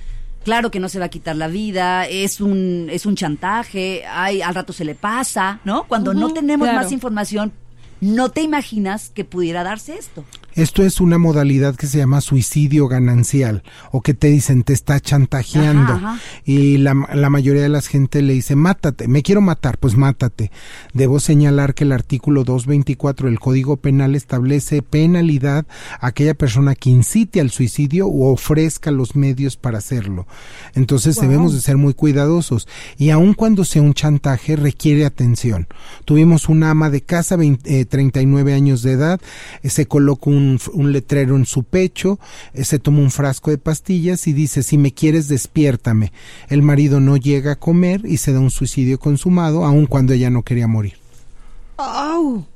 claro 0.45 0.71
que 0.71 0.81
no 0.81 0.91
se 0.91 0.99
va 0.99 1.07
a 1.07 1.11
quitar 1.11 1.37
la 1.37 1.49
vida, 1.49 2.07
es 2.07 2.41
un, 2.41 2.89
es 2.91 3.07
un 3.07 3.17
chantaje, 3.17 4.05
ay, 4.07 4.43
al 4.43 4.55
rato 4.55 4.75
se 4.75 4.85
le 4.85 4.95
pasa, 4.95 5.61
¿no? 5.65 5.85
Cuando 5.85 6.13
no 6.13 6.33
tenemos 6.35 6.67
claro. 6.67 6.83
más 6.83 6.93
información, 6.93 7.53
no 8.01 8.31
te 8.31 8.43
imaginas 8.43 9.09
que 9.09 9.25
pudiera 9.25 9.63
darse 9.63 9.97
esto. 9.97 10.25
Esto 10.55 10.85
es 10.85 11.01
una 11.01 11.19
modalidad 11.19 11.75
que 11.77 11.87
se 11.87 11.99
llama 11.99 12.21
suicidio 12.21 12.89
ganancial 12.89 13.63
o 13.91 14.03
que 14.03 14.15
te 14.15 14.29
dicen 14.29 14.63
te 14.65 14.73
está 14.73 15.01
chantajeando 15.01 15.93
Ajá, 15.95 16.13
ajá. 16.15 16.21
y 16.45 16.79
la, 16.79 16.95
la 17.15 17.31
mayoría 17.31 17.63
de 17.63 17.69
la 17.69 17.81
gente 17.81 18.23
le 18.23 18.35
dice 18.35 18.55
mátate, 18.57 19.09
me 19.09 19.23
quiero 19.23 19.41
matar, 19.41 19.79
pues 19.79 19.97
mátate. 19.97 20.51
Debo 20.93 21.21
señalar 21.21 21.75
que 21.75 21.85
el 21.85 21.93
artículo 21.93 22.45
224 22.45 23.29
del 23.29 23.41
Código 23.41 23.77
Penal 23.79 24.15
establece 24.15 24.83
penalidad 24.83 25.67
a 26.01 26.09
aquella 26.09 26.35
persona 26.35 26.75
que 26.75 26.91
incite 26.91 27.41
al 27.41 27.51
suicidio 27.51 28.07
o 28.07 28.33
ofrezca 28.33 28.91
los 28.91 29.17
medios 29.17 29.57
para 29.57 29.79
hacerlo. 29.79 30.27
Entonces 30.75 31.17
Wow. 31.17 31.23
debemos 31.25 31.55
de 31.55 31.61
ser 31.61 31.77
muy 31.77 31.95
cuidadosos 31.95 32.69
y 32.99 33.11
aun 33.11 33.35
cuando 33.35 33.65
sea 33.65 33.83
un 33.83 33.95
chantaje 33.95 34.57
requiere 34.57 35.05
atención. 35.05 35.67
Tuvimos 36.05 36.49
una 36.49 36.71
ama 36.71 36.91
de 36.91 37.01
casa, 37.01 37.37
20, 37.37 37.81
eh, 37.81 37.85
39 37.85 38.53
años 38.55 38.83
de 38.83 38.93
edad, 38.93 39.21
eh, 39.63 39.71
se 39.71 39.87
coloca 39.87 40.31
un, 40.31 40.42
un 40.73 40.93
letrero 40.93 41.37
en 41.37 41.47
su 41.47 41.65
pecho, 41.65 42.19
eh, 42.55 42.65
se 42.65 42.79
toma 42.79 43.01
un 43.01 43.11
frasco 43.11 43.51
de 43.51 43.59
pastillas 43.59 44.27
y 44.27 44.33
dice, 44.33 44.63
si 44.63 44.79
me 44.79 44.93
quieres, 44.93 45.29
despiértame. 45.29 46.13
El 46.49 46.63
marido 46.63 47.01
no 47.01 47.17
llega 47.17 47.53
a 47.53 47.57
comer 47.57 48.03
y 48.05 48.19
se 48.19 48.33
da 48.33 48.41
un 48.41 48.51
suicidio 48.51 48.99
consumado, 48.99 49.65
aun 49.65 49.87
cuando 49.87 50.13
ella 50.13 50.31
no 50.31 50.43
quería 50.43 50.67
morir. 50.67 51.03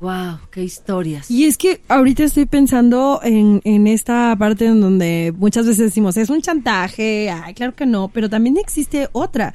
Wow, 0.00 0.38
qué 0.50 0.62
historias. 0.62 1.30
Y 1.30 1.44
es 1.44 1.56
que 1.56 1.80
ahorita 1.88 2.24
estoy 2.24 2.46
pensando 2.46 3.20
en, 3.22 3.60
en 3.64 3.86
esta 3.86 4.34
parte 4.38 4.66
en 4.66 4.80
donde 4.80 5.34
muchas 5.36 5.66
veces 5.66 5.86
decimos, 5.86 6.16
es 6.16 6.30
un 6.30 6.42
chantaje, 6.42 7.30
ay, 7.30 7.54
claro 7.54 7.74
que 7.74 7.86
no, 7.86 8.08
pero 8.08 8.30
también 8.30 8.56
existe 8.56 9.08
otra. 9.12 9.52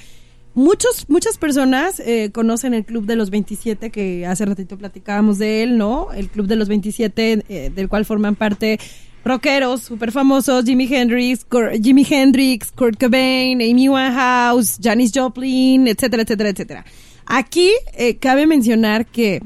Muchos, 0.53 1.05
muchas 1.07 1.37
personas 1.37 2.01
eh, 2.01 2.29
conocen 2.33 2.73
el 2.73 2.83
Club 2.83 3.05
de 3.05 3.15
los 3.15 3.29
27, 3.29 3.89
que 3.89 4.25
hace 4.25 4.45
ratito 4.45 4.77
platicábamos 4.77 5.37
de 5.37 5.63
él, 5.63 5.77
¿no? 5.77 6.11
El 6.11 6.29
Club 6.29 6.47
de 6.47 6.57
los 6.57 6.67
27, 6.67 7.45
eh, 7.47 7.71
del 7.73 7.87
cual 7.87 8.03
forman 8.03 8.35
parte 8.35 8.77
rockeros 9.23 9.83
súper 9.83 10.11
famosos, 10.11 10.65
Jimi 10.65 10.93
Hendrix, 10.93 11.45
Jimi 11.81 12.05
Hendrix, 12.09 12.71
Kurt 12.71 12.99
Cobain, 12.99 13.61
Amy 13.61 13.87
Winehouse, 13.87 14.77
Janis 14.81 15.11
Joplin, 15.15 15.87
etcétera, 15.87 16.23
etcétera, 16.23 16.49
etcétera. 16.49 16.85
Aquí 17.25 17.71
eh, 17.93 18.17
cabe 18.17 18.45
mencionar 18.45 19.05
que 19.05 19.41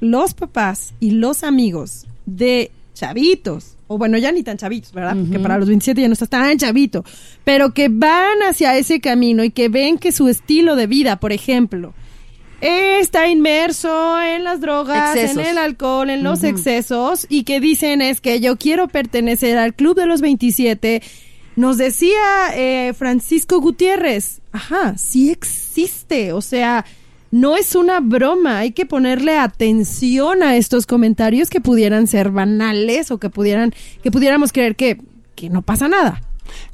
los 0.00 0.34
papás 0.34 0.94
y 1.00 1.12
los 1.12 1.42
amigos 1.42 2.06
de 2.26 2.70
chavitos, 2.94 3.75
o 3.88 3.98
bueno, 3.98 4.18
ya 4.18 4.32
ni 4.32 4.42
tan 4.42 4.56
chavitos, 4.56 4.92
¿verdad? 4.92 5.16
Porque 5.16 5.38
para 5.38 5.58
los 5.58 5.68
27 5.68 6.00
ya 6.00 6.08
no 6.08 6.14
estás 6.14 6.28
tan 6.28 6.56
chavito, 6.58 7.04
pero 7.44 7.72
que 7.72 7.88
van 7.88 8.38
hacia 8.48 8.76
ese 8.76 9.00
camino 9.00 9.44
y 9.44 9.50
que 9.50 9.68
ven 9.68 9.98
que 9.98 10.12
su 10.12 10.28
estilo 10.28 10.76
de 10.76 10.86
vida, 10.86 11.20
por 11.20 11.32
ejemplo, 11.32 11.94
está 12.60 13.28
inmerso 13.28 14.20
en 14.20 14.44
las 14.44 14.60
drogas, 14.60 15.14
Excesos. 15.14 15.38
en 15.38 15.46
el 15.50 15.58
alcohol, 15.58 16.10
en 16.10 16.22
los 16.22 16.42
excesos, 16.42 17.26
y 17.28 17.44
que 17.44 17.60
dicen 17.60 18.02
es 18.02 18.20
que 18.20 18.40
yo 18.40 18.56
quiero 18.56 18.88
pertenecer 18.88 19.58
al 19.58 19.74
club 19.74 19.96
de 19.96 20.06
los 20.06 20.20
27. 20.20 21.02
Nos 21.54 21.78
decía 21.78 22.18
eh, 22.54 22.92
Francisco 22.94 23.60
Gutiérrez, 23.60 24.40
ajá, 24.52 24.96
sí 24.98 25.30
existe, 25.30 26.32
o 26.32 26.40
sea, 26.40 26.84
no 27.30 27.56
es 27.56 27.74
una 27.74 28.00
broma, 28.00 28.58
hay 28.58 28.72
que 28.72 28.86
ponerle 28.86 29.38
atención 29.38 30.42
a 30.42 30.56
estos 30.56 30.86
comentarios 30.86 31.50
que 31.50 31.60
pudieran 31.60 32.06
ser 32.06 32.30
banales 32.30 33.10
o 33.10 33.18
que 33.18 33.30
pudieran, 33.30 33.74
que 34.02 34.10
pudiéramos 34.10 34.52
creer 34.52 34.76
que, 34.76 35.00
que 35.34 35.50
no 35.50 35.62
pasa 35.62 35.88
nada. 35.88 36.20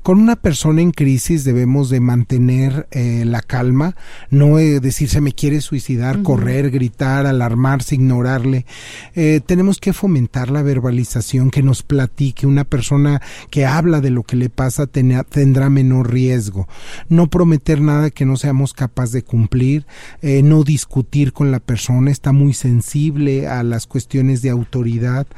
Con 0.03 0.19
una 0.19 0.35
persona 0.35 0.83
en 0.83 0.91
crisis 0.91 1.45
debemos 1.45 1.89
de 1.89 2.01
mantener 2.01 2.89
eh, 2.91 3.23
la 3.25 3.41
calma, 3.41 3.95
no 4.31 4.59
eh, 4.59 4.81
decir 4.81 5.09
se 5.09 5.21
me 5.21 5.33
quiere 5.33 5.61
suicidar, 5.61 6.23
correr, 6.25 6.73
gritar, 6.73 7.25
alarmarse, 7.25 7.95
ignorarle. 7.95 8.67
Eh, 9.15 9.41
tenemos 9.47 9.79
que 9.79 9.93
fomentar 9.93 10.51
la 10.51 10.63
verbalización, 10.63 11.53
que 11.53 11.63
nos 11.63 11.85
platique. 11.85 12.49
Una 12.49 12.65
persona 12.65 13.23
que 13.51 13.65
habla 13.65 14.01
de 14.01 14.11
lo 14.11 14.25
que 14.25 14.35
le 14.35 14.49
pasa 14.51 14.89
tena- 14.89 15.23
tendrá 15.23 15.71
menor 15.71 16.13
riesgo. 16.13 16.67
No 17.09 17.31
prometer 17.31 17.81
nada 17.81 18.11
que 18.11 18.25
no 18.27 18.37
seamos 18.37 18.73
capaces 18.73 19.13
de 19.13 19.23
cumplir, 19.23 19.87
eh, 20.21 20.43
no 20.43 20.65
discutir 20.65 21.33
con 21.33 21.53
la 21.53 21.61
persona, 21.61 22.11
está 22.11 22.33
muy 22.33 22.55
sensible 22.55 23.47
a 23.47 23.63
las 23.63 23.87
cuestiones 23.87 24.43
de 24.43 24.51
autoridad. 24.51 25.29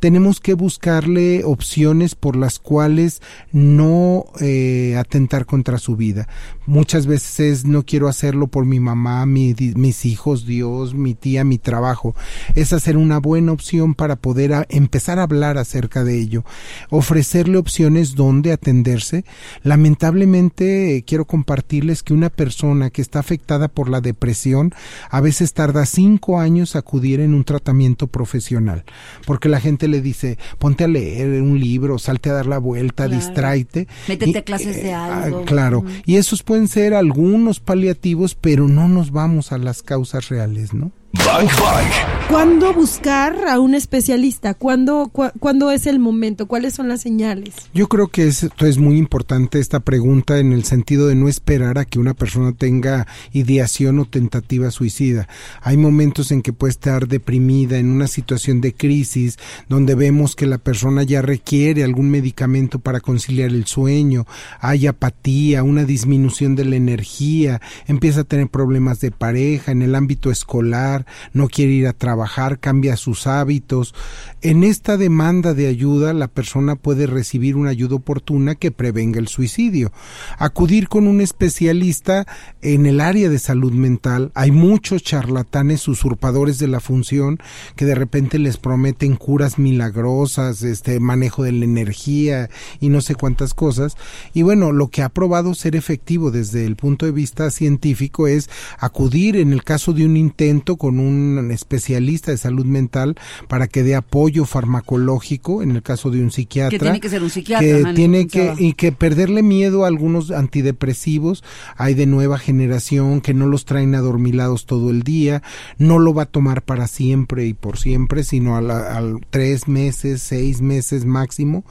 Tenemos 0.00 0.40
que 0.40 0.54
buscarle 0.54 1.44
opciones 1.44 2.14
por 2.16 2.34
las 2.36 2.58
cuales 2.58 3.20
no 3.52 4.07
eh, 4.40 4.96
atentar 4.98 5.46
contra 5.46 5.78
su 5.78 5.96
vida. 5.96 6.28
Muchas 6.66 7.06
veces 7.06 7.40
es 7.40 7.64
no 7.64 7.82
quiero 7.84 8.08
hacerlo 8.08 8.46
por 8.48 8.64
mi 8.66 8.80
mamá, 8.80 9.24
mi- 9.26 9.54
mis 9.76 10.04
hijos, 10.04 10.44
Dios, 10.46 10.94
mi 10.94 11.14
tía, 11.14 11.44
mi 11.44 11.58
trabajo. 11.58 12.14
Es 12.54 12.72
hacer 12.72 12.96
una 12.96 13.18
buena 13.18 13.52
opción 13.52 13.94
para 13.94 14.16
poder 14.16 14.52
a- 14.54 14.66
empezar 14.68 15.18
a 15.18 15.22
hablar 15.24 15.56
acerca 15.58 16.04
de 16.04 16.18
ello. 16.20 16.44
Ofrecerle 16.90 17.56
opciones 17.58 18.14
donde 18.14 18.52
atenderse. 18.52 19.24
Lamentablemente 19.62 20.96
eh, 20.96 21.02
quiero 21.04 21.24
compartirles 21.24 22.02
que 22.02 22.12
una 22.14 22.28
persona 22.30 22.90
que 22.90 23.00
está 23.00 23.18
afectada 23.20 23.68
por 23.68 23.88
la 23.88 24.00
depresión 24.00 24.72
a 25.10 25.20
veces 25.20 25.54
tarda 25.54 25.86
cinco 25.86 26.38
años 26.40 26.76
acudir 26.76 27.20
en 27.20 27.34
un 27.34 27.44
tratamiento 27.44 28.06
profesional. 28.06 28.84
Porque 29.26 29.48
la 29.48 29.60
gente 29.60 29.88
le 29.88 30.02
dice, 30.02 30.36
ponte 30.58 30.84
a 30.84 30.88
leer 30.88 31.40
un 31.42 31.58
libro, 31.58 31.98
salte 31.98 32.30
a 32.30 32.34
dar 32.34 32.46
la 32.46 32.58
vuelta, 32.58 33.06
Claro. 33.06 33.16
distráete. 33.16 33.88
Métete 34.06 34.30
Y, 34.30 34.36
a 34.36 34.42
clases 34.42 34.76
de 34.76 34.90
eh, 34.90 34.94
ah, 34.94 35.24
algo. 35.24 35.44
claro. 35.44 35.84
Y 36.06 36.16
esos 36.16 36.42
pueden 36.42 36.68
ser 36.68 36.94
algunos 36.94 37.60
paliativos, 37.60 38.34
pero 38.34 38.68
no 38.68 38.88
nos 38.88 39.10
vamos 39.10 39.52
a 39.52 39.58
las 39.58 39.82
causas 39.82 40.28
reales, 40.28 40.72
¿no? 40.74 40.92
Bang 41.12 41.48
Bang. 41.60 42.18
¿Cuándo 42.28 42.74
buscar 42.74 43.48
a 43.48 43.58
un 43.58 43.74
especialista? 43.74 44.52
¿Cuándo, 44.52 45.10
¿Cuándo 45.10 45.70
es 45.70 45.86
el 45.86 45.98
momento? 45.98 46.46
¿Cuáles 46.46 46.74
son 46.74 46.88
las 46.88 47.00
señales? 47.00 47.54
Yo 47.72 47.88
creo 47.88 48.08
que 48.08 48.26
esto 48.26 48.66
es 48.66 48.76
muy 48.76 48.98
importante 48.98 49.58
esta 49.58 49.80
pregunta 49.80 50.38
en 50.38 50.52
el 50.52 50.64
sentido 50.64 51.06
de 51.08 51.14
no 51.14 51.26
esperar 51.26 51.78
a 51.78 51.86
que 51.86 51.98
una 51.98 52.12
persona 52.12 52.52
tenga 52.52 53.06
ideación 53.32 53.98
o 53.98 54.04
tentativa 54.04 54.70
suicida. 54.70 55.26
Hay 55.62 55.78
momentos 55.78 56.30
en 56.30 56.42
que 56.42 56.52
puede 56.52 56.72
estar 56.72 57.08
deprimida 57.08 57.78
en 57.78 57.90
una 57.90 58.08
situación 58.08 58.60
de 58.60 58.74
crisis 58.74 59.38
donde 59.70 59.94
vemos 59.94 60.36
que 60.36 60.46
la 60.46 60.58
persona 60.58 61.04
ya 61.04 61.22
requiere 61.22 61.82
algún 61.82 62.10
medicamento 62.10 62.78
para 62.78 63.00
conciliar 63.00 63.48
el 63.48 63.64
sueño, 63.64 64.26
hay 64.60 64.86
apatía, 64.86 65.62
una 65.62 65.84
disminución 65.84 66.56
de 66.56 66.66
la 66.66 66.76
energía, 66.76 67.62
empieza 67.86 68.20
a 68.20 68.24
tener 68.24 68.48
problemas 68.48 69.00
de 69.00 69.12
pareja 69.12 69.72
en 69.72 69.80
el 69.80 69.94
ámbito 69.94 70.30
escolar, 70.30 70.97
no 71.32 71.48
quiere 71.48 71.72
ir 71.72 71.86
a 71.86 71.92
trabajar, 71.92 72.58
cambia 72.58 72.96
sus 72.96 73.26
hábitos. 73.26 73.94
En 74.40 74.64
esta 74.64 74.96
demanda 74.96 75.54
de 75.54 75.66
ayuda, 75.66 76.12
la 76.12 76.28
persona 76.28 76.76
puede 76.76 77.06
recibir 77.06 77.56
una 77.56 77.70
ayuda 77.70 77.96
oportuna 77.96 78.54
que 78.54 78.70
prevenga 78.70 79.18
el 79.18 79.28
suicidio. 79.28 79.92
Acudir 80.38 80.88
con 80.88 81.06
un 81.06 81.20
especialista 81.20 82.26
en 82.62 82.86
el 82.86 83.00
área 83.00 83.28
de 83.28 83.38
salud 83.38 83.72
mental. 83.72 84.30
Hay 84.34 84.50
muchos 84.50 85.02
charlatanes 85.02 85.88
usurpadores 85.88 86.58
de 86.58 86.68
la 86.68 86.80
función 86.80 87.38
que 87.76 87.84
de 87.84 87.94
repente 87.94 88.38
les 88.38 88.56
prometen 88.56 89.16
curas 89.16 89.58
milagrosas, 89.58 90.62
este 90.62 91.00
manejo 91.00 91.42
de 91.42 91.52
la 91.52 91.64
energía 91.64 92.48
y 92.80 92.88
no 92.88 93.00
sé 93.00 93.14
cuántas 93.14 93.54
cosas. 93.54 93.96
Y 94.34 94.42
bueno, 94.42 94.72
lo 94.72 94.88
que 94.88 95.02
ha 95.02 95.08
probado 95.08 95.54
ser 95.54 95.76
efectivo 95.76 96.30
desde 96.30 96.64
el 96.64 96.76
punto 96.76 97.06
de 97.06 97.12
vista 97.12 97.50
científico 97.50 98.26
es 98.26 98.48
acudir 98.78 99.36
en 99.36 99.52
el 99.52 99.64
caso 99.64 99.92
de 99.92 100.04
un 100.04 100.16
intento 100.16 100.76
con 100.76 100.87
un 100.98 101.50
especialista 101.50 102.30
de 102.30 102.36
salud 102.38 102.64
mental 102.64 103.16
para 103.48 103.66
que 103.68 103.82
dé 103.82 103.94
apoyo 103.94 104.44
farmacológico 104.44 105.62
en 105.62 105.72
el 105.72 105.82
caso 105.82 106.10
de 106.10 106.22
un 106.22 106.30
psiquiatra 106.30 106.70
Que 106.70 106.78
tiene 106.78 107.00
que 107.00 107.08
ser 107.08 107.22
un 107.22 107.30
psiquiatra. 107.30 107.66
que 107.66 107.82
ajá, 107.82 107.94
tiene 107.94 108.26
que 108.26 108.54
y 108.58 108.72
que 108.74 108.92
perderle 108.92 109.42
miedo 109.42 109.84
a 109.84 109.88
algunos 109.88 110.30
antidepresivos 110.30 111.42
hay 111.76 111.94
de 111.94 112.06
nueva 112.06 112.38
generación 112.38 113.20
que 113.20 113.34
no 113.34 113.46
los 113.46 113.64
traen 113.64 113.94
adormilados 113.94 114.66
todo 114.66 114.90
el 114.90 115.02
día 115.02 115.42
no 115.78 115.98
lo 115.98 116.14
va 116.14 116.22
a 116.22 116.26
tomar 116.26 116.62
para 116.62 116.86
siempre 116.86 117.46
y 117.46 117.54
por 117.54 117.78
siempre 117.78 118.22
sino 118.24 118.56
a, 118.56 118.60
la- 118.62 118.96
al 118.96 119.20
tres 119.30 119.66
meses 119.68 120.22
seis 120.22 120.60
meses 120.60 121.04
máximo 121.04 121.64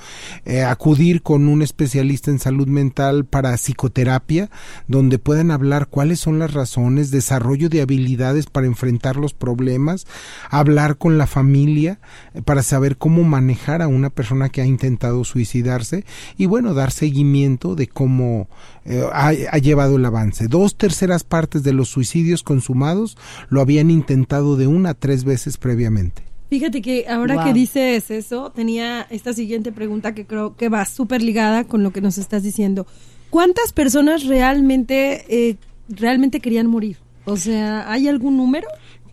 eh, 0.45 0.63
acudir 0.63 1.21
con 1.21 1.47
un 1.47 1.61
especialista 1.61 2.31
en 2.31 2.39
salud 2.39 2.67
mental 2.67 3.25
para 3.25 3.55
psicoterapia 3.57 4.49
donde 4.87 5.19
puedan 5.19 5.51
hablar 5.51 5.87
cuáles 5.87 6.19
son 6.19 6.39
las 6.39 6.53
razones 6.53 7.11
desarrollo 7.11 7.69
de 7.69 7.81
habilidades 7.81 8.47
para 8.47 8.67
enfrentar 8.67 9.06
los 9.15 9.33
problemas 9.33 10.05
hablar 10.49 10.97
con 10.97 11.17
la 11.17 11.27
familia 11.27 11.99
eh, 12.33 12.41
para 12.41 12.63
saber 12.63 12.97
cómo 12.97 13.23
manejar 13.23 13.81
a 13.81 13.87
una 13.87 14.09
persona 14.09 14.49
que 14.49 14.61
ha 14.61 14.65
intentado 14.65 15.23
suicidarse 15.23 16.03
y 16.37 16.45
bueno, 16.45 16.73
dar 16.73 16.91
seguimiento 16.91 17.75
de 17.75 17.87
cómo 17.87 18.49
eh, 18.85 19.03
ha, 19.13 19.27
ha 19.29 19.57
llevado 19.57 19.95
el 19.95 20.05
avance. 20.05 20.47
Dos 20.47 20.75
terceras 20.75 21.23
partes 21.23 21.63
de 21.63 21.73
los 21.73 21.89
suicidios 21.89 22.43
consumados 22.43 23.17
lo 23.49 23.61
habían 23.61 23.89
intentado 23.89 24.57
de 24.57 24.67
una 24.67 24.89
a 24.89 24.93
tres 24.93 25.23
veces 25.23 25.57
previamente. 25.57 26.23
Fíjate 26.49 26.81
que 26.81 27.05
ahora 27.09 27.35
Wow. 27.35 27.43
que 27.45 27.53
dices 27.53 28.09
eso, 28.09 28.51
tenía 28.55 29.05
esta 29.09 29.33
siguiente 29.33 29.71
pregunta 29.71 30.13
que 30.13 30.25
creo 30.25 30.55
que 30.55 30.69
va 30.69 30.85
súper 30.85 31.21
ligada 31.21 31.65
con 31.65 31.83
lo 31.83 31.91
que 31.91 32.01
nos 32.01 32.17
estás 32.17 32.43
diciendo. 32.43 32.85
¿cuántas 33.29 33.73
personas 33.73 34.25
realmente, 34.25 35.25
eh, 35.29 35.57
realmente 35.89 36.39
querían 36.39 36.67
morir? 36.67 36.97
O 37.25 37.37
sea, 37.37 37.91
¿hay 37.91 38.07
algún 38.07 38.37
número? 38.37 38.67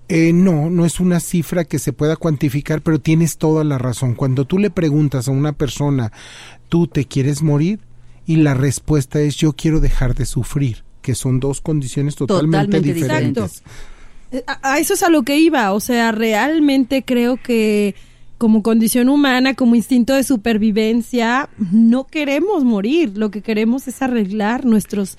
Eh, 0.09 0.33
no, 0.33 0.69
no 0.69 0.85
es 0.85 1.01
una 1.01 1.19
cifra 1.19 1.65
que 1.65 1.79
se 1.79 1.93
pueda 1.93 2.17
cuantificar, 2.17 2.83
pero 2.83 2.99
tienes 2.99 3.39
toda 3.39 3.65
la 3.65 3.79
razón. 3.79 4.15
Cuando 4.15 4.45
tú 4.45 4.59
le 4.59 4.71
preguntas 4.71 5.29
a 5.29 5.31
una 5.31 5.53
persona, 5.53 6.13
¿tú 6.69 6.87
te 6.87 7.07
quieres 7.07 7.43
morir? 7.43 7.81
Y 8.27 8.37
la 8.37 8.55
respuesta 8.55 9.21
es, 9.21 9.37
yo 9.37 9.55
quiero 9.55 9.81
dejar 9.81 10.15
de 10.15 10.27
sufrir, 10.27 10.85
que 11.03 11.15
son 11.15 11.41
dos 11.41 11.61
condiciones 11.61 12.17
totalmente, 12.17 12.79
Totalmente 12.79 12.95
diferentes. 12.95 13.63
Eh, 14.31 14.45
A, 14.47 14.75
a 14.75 14.79
eso 14.79 14.95
es 14.95 15.03
a 15.03 15.09
lo 15.09 15.23
que 15.23 15.39
iba, 15.39 15.73
o 15.73 15.81
sea, 15.81 16.13
realmente 16.13 17.03
creo 17.03 17.37
que 17.37 17.95
como 18.37 18.63
condición 18.63 19.09
humana, 19.09 19.55
como 19.55 19.75
instinto 19.75 20.13
de 20.13 20.25
supervivencia, 20.25 21.49
no 21.73 22.05
queremos 22.07 22.65
morir, 22.65 23.17
lo 23.17 23.31
que 23.31 23.41
queremos 23.41 23.89
es 23.89 24.03
arreglar 24.03 24.67
nuestros 24.67 25.17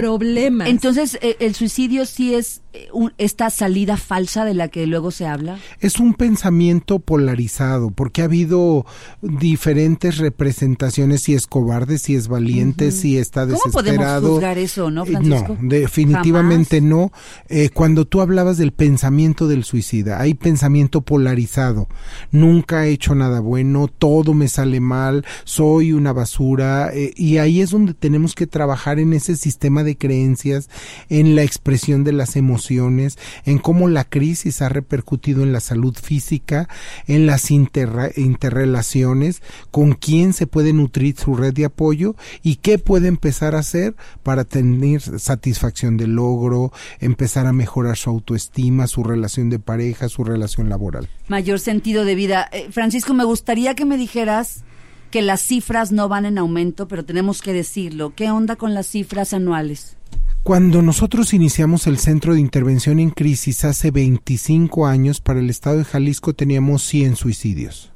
problemas. 0.00 0.68
Entonces, 0.68 1.18
eh, 1.22 1.36
¿el 1.40 1.54
suicidio 1.54 2.06
sí 2.06 2.34
es 2.34 2.62
eh, 2.74 2.88
un- 2.92 3.12
esta 3.18 3.50
salida 3.50 3.96
falsa 3.96 4.44
de 4.44 4.54
la 4.54 4.68
que 4.68 4.86
luego 4.86 5.10
se 5.10 5.26
habla? 5.26 5.58
Es 5.80 5.98
un 6.00 6.14
pensamiento 6.14 6.98
polarizado, 7.00 7.90
porque 7.90 8.22
ha 8.22 8.24
habido 8.24 8.86
diferentes 9.20 10.18
representaciones, 10.18 11.22
si 11.22 11.34
es 11.34 11.46
cobarde, 11.46 11.98
si 11.98 12.14
es 12.14 12.28
valiente, 12.28 12.90
si 12.92 13.18
está 13.18 13.42
¿Cómo 13.46 13.58
podemos 13.58 13.84
desesperado. 13.84 14.32
juzgar 14.34 14.58
eso, 14.58 14.90
no, 14.90 15.04
Francisco? 15.04 15.56
No, 15.60 15.68
definitivamente 15.68 16.80
no. 16.80 17.12
Eh, 17.48 17.70
cuando 17.72 18.04
tú 18.06 18.20
hablabas 18.20 18.56
del 18.58 18.72
pensamiento 18.72 19.48
del 19.48 19.64
suicida, 19.64 20.20
hay 20.20 20.34
pensamiento 20.34 21.00
polarizado. 21.02 21.88
Nunca 22.30 22.86
he 22.86 22.90
hecho 22.90 23.14
nada 23.14 23.40
bueno, 23.40 23.88
todo 23.88 24.34
me 24.34 24.48
sale 24.48 24.80
mal, 24.80 25.24
soy 25.44 25.92
una 25.92 26.12
basura. 26.12 26.90
eh, 26.94 27.12
y 27.16 27.38
ahí 27.38 27.60
es 27.60 27.70
donde 27.70 27.94
tenemos 27.94 28.34
que 28.34 28.46
trabajar 28.46 28.98
en 28.98 29.12
ese 29.12 29.36
sistema 29.36 29.81
de 29.84 29.96
creencias, 29.96 30.68
en 31.08 31.34
la 31.36 31.42
expresión 31.42 32.04
de 32.04 32.12
las 32.12 32.36
emociones, 32.36 33.18
en 33.44 33.58
cómo 33.58 33.88
la 33.88 34.04
crisis 34.04 34.62
ha 34.62 34.68
repercutido 34.68 35.42
en 35.42 35.52
la 35.52 35.60
salud 35.60 35.96
física, 35.96 36.68
en 37.06 37.26
las 37.26 37.50
interrelaciones, 37.50 39.42
con 39.70 39.94
quién 39.94 40.32
se 40.32 40.46
puede 40.46 40.72
nutrir 40.72 41.16
su 41.18 41.34
red 41.34 41.52
de 41.52 41.64
apoyo 41.64 42.14
y 42.42 42.56
qué 42.56 42.78
puede 42.78 43.08
empezar 43.08 43.54
a 43.54 43.60
hacer 43.60 43.94
para 44.22 44.44
tener 44.44 45.00
satisfacción 45.00 45.96
de 45.96 46.06
logro, 46.06 46.72
empezar 47.00 47.46
a 47.46 47.52
mejorar 47.52 47.96
su 47.96 48.10
autoestima, 48.10 48.86
su 48.86 49.02
relación 49.02 49.50
de 49.50 49.58
pareja, 49.58 50.08
su 50.08 50.24
relación 50.24 50.68
laboral. 50.68 51.08
Mayor 51.28 51.58
sentido 51.58 52.04
de 52.04 52.14
vida. 52.14 52.48
Eh, 52.52 52.68
Francisco, 52.70 53.14
me 53.14 53.24
gustaría 53.24 53.74
que 53.74 53.84
me 53.84 53.96
dijeras 53.96 54.64
que 55.12 55.22
las 55.22 55.42
cifras 55.42 55.92
no 55.92 56.08
van 56.08 56.24
en 56.24 56.38
aumento, 56.38 56.88
pero 56.88 57.04
tenemos 57.04 57.42
que 57.42 57.52
decirlo. 57.52 58.14
¿Qué 58.16 58.30
onda 58.30 58.56
con 58.56 58.74
las 58.74 58.88
cifras 58.88 59.34
anuales? 59.34 59.96
Cuando 60.42 60.82
nosotros 60.82 61.34
iniciamos 61.34 61.86
el 61.86 61.98
Centro 61.98 62.34
de 62.34 62.40
Intervención 62.40 62.98
en 62.98 63.10
Crisis 63.10 63.64
hace 63.64 63.92
25 63.92 64.86
años, 64.86 65.20
para 65.20 65.38
el 65.38 65.50
estado 65.50 65.76
de 65.76 65.84
Jalisco 65.84 66.32
teníamos 66.32 66.82
100 66.82 67.14
suicidios. 67.14 67.91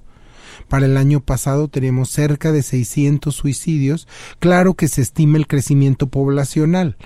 Para 0.69 0.87
el 0.87 0.97
año 0.97 1.21
pasado 1.21 1.69
teníamos 1.69 2.11
cerca 2.11 2.53
de 2.53 2.63
600 2.63 3.35
suicidios. 3.35 4.09
Claro 4.39 4.75
que 4.75 4.89
se 4.89 5.03
estima 5.03 5.37
el 5.39 5.47
crecimiento 5.47 6.09
poblacional, 6.09 6.97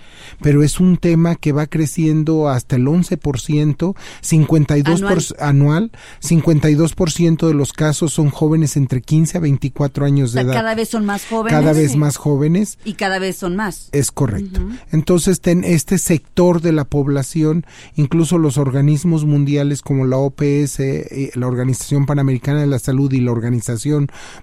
pero 0.40 0.62
es 0.62 0.80
un 0.80 0.96
tema 0.96 1.34
que 1.36 1.52
va 1.52 1.66
creciendo 1.66 2.48
hasta 2.48 2.76
el 2.76 2.86
11%, 2.86 3.94
52% 4.22 4.96
Anual. 4.96 5.14
por- 5.14 5.42
anual, 5.42 5.90
52% 6.20 7.46
de 7.48 7.54
los 7.54 7.72
casos 7.72 8.12
son 8.12 8.30
jóvenes 8.30 8.76
entre 8.76 9.02
15 9.02 9.38
a 9.38 9.40
24 9.40 10.04
años 10.06 10.30
O 10.30 10.32
de 10.32 10.34
sea, 10.34 10.42
edad. 10.42 10.52
cada 10.54 10.74
vez 10.74 10.88
son 10.88 11.04
más 11.04 11.26
jóvenes. 11.26 11.58
Cada 11.58 11.72
vez 11.72 11.92
Sí. 11.92 11.98
más 11.98 12.16
jóvenes. 12.16 12.78
Y 12.84 12.94
cada 12.94 13.18
vez 13.18 13.36
son 13.36 13.56
más. 13.56 13.88
Es 13.92 14.10
correcto. 14.10 14.60
Entonces, 14.92 15.40
ten 15.40 15.64
este 15.64 15.98
sector 15.98 16.60
de 16.62 16.72
la 16.72 16.84
población, 16.84 17.64
incluso 17.96 18.38
los 18.38 18.56
organismos 18.58 19.24
mundiales 19.24 19.82
como 19.82 20.06
la 20.06 20.16
OPS, 20.16 20.80
eh, 20.80 21.30
la 21.34 21.46
Organización 21.46 22.06
Panamericana 22.06 22.60
de 22.60 22.66
la 22.66 22.78
Salud 22.78 23.12
y 23.12 23.20
la 23.20 23.32
Organización 23.32 23.49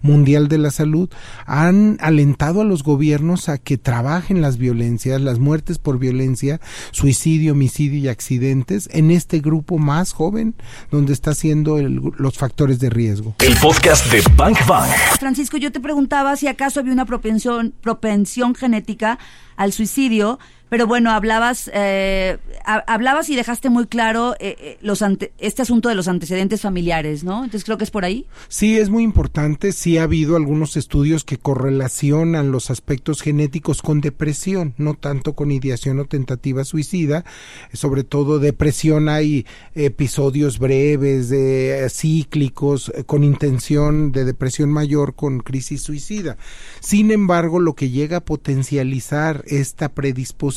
Mundial 0.01 0.47
de 0.47 0.57
la 0.57 0.71
Salud, 0.71 1.09
han 1.45 1.97
alentado 2.01 2.61
a 2.61 2.63
los 2.65 2.83
gobiernos 2.83 3.49
a 3.49 3.57
que 3.57 3.77
trabajen 3.77 4.41
las 4.41 4.57
violencias, 4.57 5.21
las 5.21 5.39
muertes 5.39 5.77
por 5.79 5.99
violencia, 5.99 6.59
suicidio, 6.91 7.53
homicidio 7.53 7.99
y 7.99 8.07
accidentes 8.07 8.89
en 8.91 9.11
este 9.11 9.39
grupo 9.39 9.77
más 9.77 10.11
joven, 10.13 10.55
donde 10.91 11.13
está 11.13 11.33
siendo 11.33 11.77
el- 11.77 12.01
los 12.17 12.37
factores 12.37 12.79
de 12.79 12.89
riesgo. 12.89 13.35
El 13.39 13.55
podcast 13.57 14.11
de 14.11 14.21
Bank 14.35 14.57
Bang. 14.67 14.89
Francisco, 15.19 15.57
yo 15.57 15.71
te 15.71 15.79
preguntaba 15.79 16.35
si 16.35 16.47
acaso 16.47 16.79
había 16.79 16.93
una 16.93 17.05
propensión, 17.05 17.73
propensión 17.81 18.55
genética 18.55 19.19
al 19.55 19.73
suicidio, 19.73 20.39
pero 20.69 20.87
bueno, 20.87 21.11
hablabas, 21.11 21.69
eh, 21.73 22.37
ha- 22.65 22.83
hablabas 22.87 23.29
y 23.29 23.35
dejaste 23.35 23.69
muy 23.69 23.85
claro 23.85 24.35
eh, 24.39 24.55
eh, 24.59 24.77
los 24.81 25.01
ante- 25.01 25.31
este 25.37 25.61
asunto 25.61 25.87
de 25.89 25.95
los 25.95 26.07
antecedentes 26.07 26.61
familiares, 26.61 27.23
¿no? 27.23 27.43
Entonces 27.43 27.63
creo 27.63 27.77
que 27.77 27.83
es 27.85 27.91
por 27.91 28.03
ahí. 28.03 28.25
Sí, 28.49 28.77
es 28.77 28.89
muy 28.89 29.03
importante. 29.03 29.71
Sí 29.71 29.97
ha 29.97 30.03
habido 30.03 30.35
algunos 30.35 30.75
estudios 30.75 31.23
que 31.23 31.37
correlacionan 31.37 32.51
los 32.51 32.69
aspectos 32.69 33.21
genéticos 33.21 33.81
con 33.81 34.01
depresión, 34.01 34.73
no 34.77 34.95
tanto 34.95 35.33
con 35.33 35.51
ideación 35.51 35.99
o 35.99 36.05
tentativa 36.05 36.63
suicida. 36.65 37.23
Sobre 37.71 38.03
todo 38.03 38.39
depresión 38.39 39.07
hay 39.09 39.45
episodios 39.75 40.59
breves, 40.59 41.31
eh, 41.31 41.87
cíclicos, 41.89 42.91
eh, 42.95 43.03
con 43.05 43.23
intención 43.23 44.11
de 44.11 44.25
depresión 44.25 44.69
mayor 44.71 45.15
con 45.15 45.39
crisis 45.39 45.81
suicida. 45.83 46.37
Sin 46.81 47.11
embargo, 47.11 47.59
lo 47.59 47.73
que 47.73 47.89
llega 47.89 48.17
a 48.17 48.21
potencializar 48.25 49.43
esta 49.47 49.89
predisposición 49.89 50.56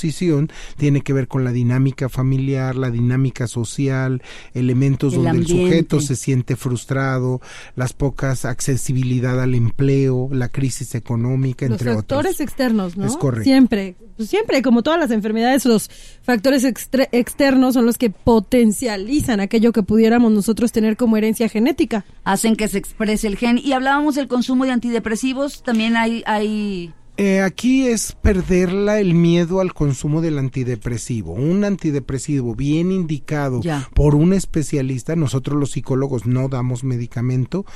tiene 0.77 1.03
que 1.03 1.13
ver 1.13 1.29
con 1.29 1.45
la 1.45 1.53
dinámica 1.53 2.09
familiar, 2.09 2.77
la 2.77 2.91
dinámica 2.91 3.47
social, 3.47 4.23
elementos 4.55 5.15
El 5.15 5.23
donde 5.23 5.39
el 5.39 5.47
sujeto 5.47 6.01
se 6.01 6.17
siente 6.17 6.57
frustrado, 6.57 7.41
las 7.77 7.93
pocas 7.93 8.45
accesibilidad 8.45 9.41
al 9.41 9.55
empleo, 9.55 10.29
la 10.33 10.49
crisis 10.49 10.95
económica, 10.95 11.67
los 11.67 11.81
entre 11.81 11.95
factores 11.95 12.35
otros. 12.35 12.41
externos, 12.41 12.97
¿no? 12.97 13.07
Es 13.07 13.17
correcto. 13.17 13.45
Siempre, 13.45 13.97
pues 14.17 14.29
siempre, 14.29 14.63
como 14.63 14.83
todas 14.83 15.01
las 15.01 15.11
enfermedades, 15.11 15.65
los 15.65 15.91
factores 16.23 16.65
externos 16.65 17.75
son 17.75 17.87
los 17.87 17.99
que 17.99 18.11
potencializan 18.11 19.41
aquello 19.41 19.73
que 19.73 19.83
pudiéramos 19.83 20.33
nosotros 20.33 20.73
tener 20.73 20.97
como 20.97 21.17
herencia 21.17 21.49
genética. 21.49 22.05
Hacen 22.25 22.57
que 22.57 22.69
se 22.69 22.79
exprese 22.79 23.27
el 23.27 23.37
gen. 23.37 23.59
Y 23.59 23.73
hablábamos 23.73 24.15
del 24.15 24.29
consumo 24.29 24.65
de 24.65 24.73
antidepresivos, 24.73 25.63
también 25.63 25.97
hay, 25.97 26.23
hay 26.27 26.93
Eh, 27.23 27.43
aquí 27.43 27.87
es 27.87 28.13
perderla 28.13 28.99
el 28.99 29.13
miedo 29.13 29.61
al 29.61 29.75
consumo 29.75 30.23
del 30.23 30.39
antidepresivo. 30.39 31.35
Un 31.35 31.65
antidepresivo 31.65 32.55
bien 32.55 32.91
indicado 32.91 33.61
Ya. 33.61 33.91
por 33.93 34.15
un 34.15 34.33
especialista, 34.33 35.17
nosotros 35.17 35.61
los 35.61 35.73
psicólogos 35.73 36.25
no 36.25 36.49
damos 36.49 36.83
medicamento, 36.83 37.67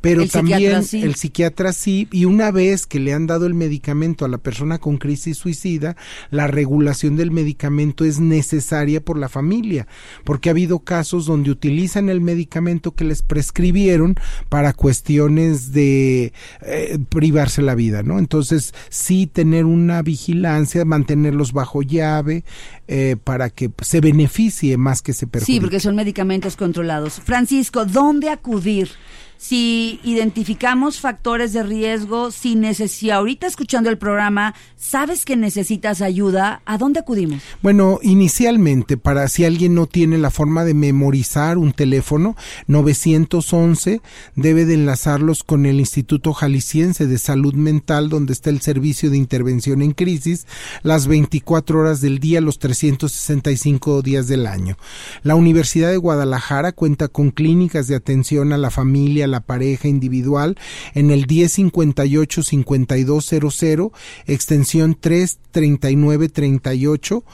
pero 0.00 0.22
El 0.22 0.30
también 0.30 0.60
psiquiatra 0.60 0.82
sí. 0.84 1.02
el 1.02 1.14
psiquiatra 1.16 1.72
sí, 1.72 2.06
y 2.12 2.26
una 2.26 2.52
vez 2.52 2.86
que 2.86 3.00
le 3.00 3.12
han 3.12 3.26
dado 3.26 3.46
el 3.46 3.54
medicamento 3.54 4.24
a 4.24 4.28
la 4.28 4.38
persona 4.38 4.78
con 4.78 4.98
crisis 4.98 5.36
suicida, 5.36 5.96
la 6.30 6.46
regulación 6.46 7.16
del 7.16 7.32
medicamento 7.32 8.04
es 8.04 8.20
necesaria 8.20 9.00
por 9.04 9.18
la 9.18 9.28
familia, 9.28 9.88
porque 10.22 10.48
ha 10.48 10.52
habido 10.52 10.78
casos 10.78 11.26
donde 11.26 11.50
utilizan 11.50 12.08
el 12.08 12.20
medicamento 12.20 12.92
que 12.94 13.02
les 13.02 13.22
prescribieron 13.22 14.14
para 14.48 14.72
cuestiones 14.74 15.72
de 15.72 16.32
eh, 16.64 16.98
privarse 17.08 17.62
la 17.62 17.74
vida, 17.74 18.04
¿no? 18.04 18.20
Entonces, 18.20 18.72
sí 18.92 19.26
tener 19.26 19.64
una 19.64 20.02
vigilancia, 20.02 20.84
mantenerlos 20.84 21.52
bajo 21.52 21.82
llave, 21.82 22.44
eh, 22.88 23.16
para 23.22 23.48
que 23.48 23.70
se 23.80 24.00
beneficie 24.00 24.76
más 24.76 25.00
que 25.00 25.14
se 25.14 25.26
perjudique. 25.26 25.52
Sí, 25.52 25.60
porque 25.60 25.80
son 25.80 25.96
medicamentos 25.96 26.56
controlados. 26.56 27.14
Francisco, 27.14 27.86
¿dónde 27.86 28.28
acudir? 28.28 28.90
Si 29.42 29.98
identificamos 30.04 31.00
factores 31.00 31.52
de 31.52 31.64
riesgo, 31.64 32.30
si, 32.30 32.56
si 32.74 33.10
ahorita 33.10 33.48
escuchando 33.48 33.90
el 33.90 33.98
programa 33.98 34.54
sabes 34.76 35.24
que 35.24 35.34
necesitas 35.34 36.00
ayuda, 36.00 36.62
¿a 36.64 36.78
dónde 36.78 37.00
acudimos? 37.00 37.42
Bueno, 37.60 37.98
inicialmente, 38.02 38.96
para 38.96 39.26
si 39.26 39.44
alguien 39.44 39.74
no 39.74 39.86
tiene 39.86 40.16
la 40.16 40.30
forma 40.30 40.64
de 40.64 40.74
memorizar 40.74 41.58
un 41.58 41.72
teléfono, 41.72 42.36
911 42.68 44.00
debe 44.36 44.64
de 44.64 44.74
enlazarlos 44.74 45.42
con 45.42 45.66
el 45.66 45.80
Instituto 45.80 46.32
Jalisciense 46.34 47.08
de 47.08 47.18
Salud 47.18 47.54
Mental, 47.54 48.10
donde 48.10 48.34
está 48.34 48.48
el 48.48 48.60
servicio 48.60 49.10
de 49.10 49.16
intervención 49.16 49.82
en 49.82 49.90
crisis, 49.90 50.46
las 50.84 51.08
24 51.08 51.80
horas 51.80 52.00
del 52.00 52.20
día, 52.20 52.40
los 52.40 52.60
365 52.60 54.02
días 54.02 54.28
del 54.28 54.46
año. 54.46 54.76
La 55.24 55.34
Universidad 55.34 55.90
de 55.90 55.96
Guadalajara 55.96 56.70
cuenta 56.70 57.08
con 57.08 57.32
clínicas 57.32 57.88
de 57.88 57.96
atención 57.96 58.52
a 58.52 58.58
la 58.58 58.70
familia, 58.70 59.31
la 59.32 59.40
pareja 59.40 59.88
individual 59.88 60.56
en 60.94 61.10
el 61.10 61.26
1058-5200, 61.26 63.90
extensión 64.26 64.94
33938 64.94 67.24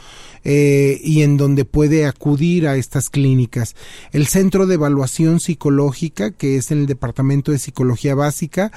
eh, 0.45 1.01
y 1.03 1.23
en 1.23 1.37
donde 1.37 1.65
puede 1.65 2.07
acudir 2.07 2.69
a 2.69 2.77
estas 2.77 3.11
clínicas. 3.11 3.75
El 4.13 4.27
Centro 4.27 4.67
de 4.67 4.75
Evaluación 4.75 5.41
Psicológica, 5.41 6.31
que 6.31 6.57
es 6.57 6.71
en 6.71 6.79
el 6.79 6.87
Departamento 6.87 7.51
de 7.53 7.59
Psicología 7.59 8.15
Básica, 8.15 8.73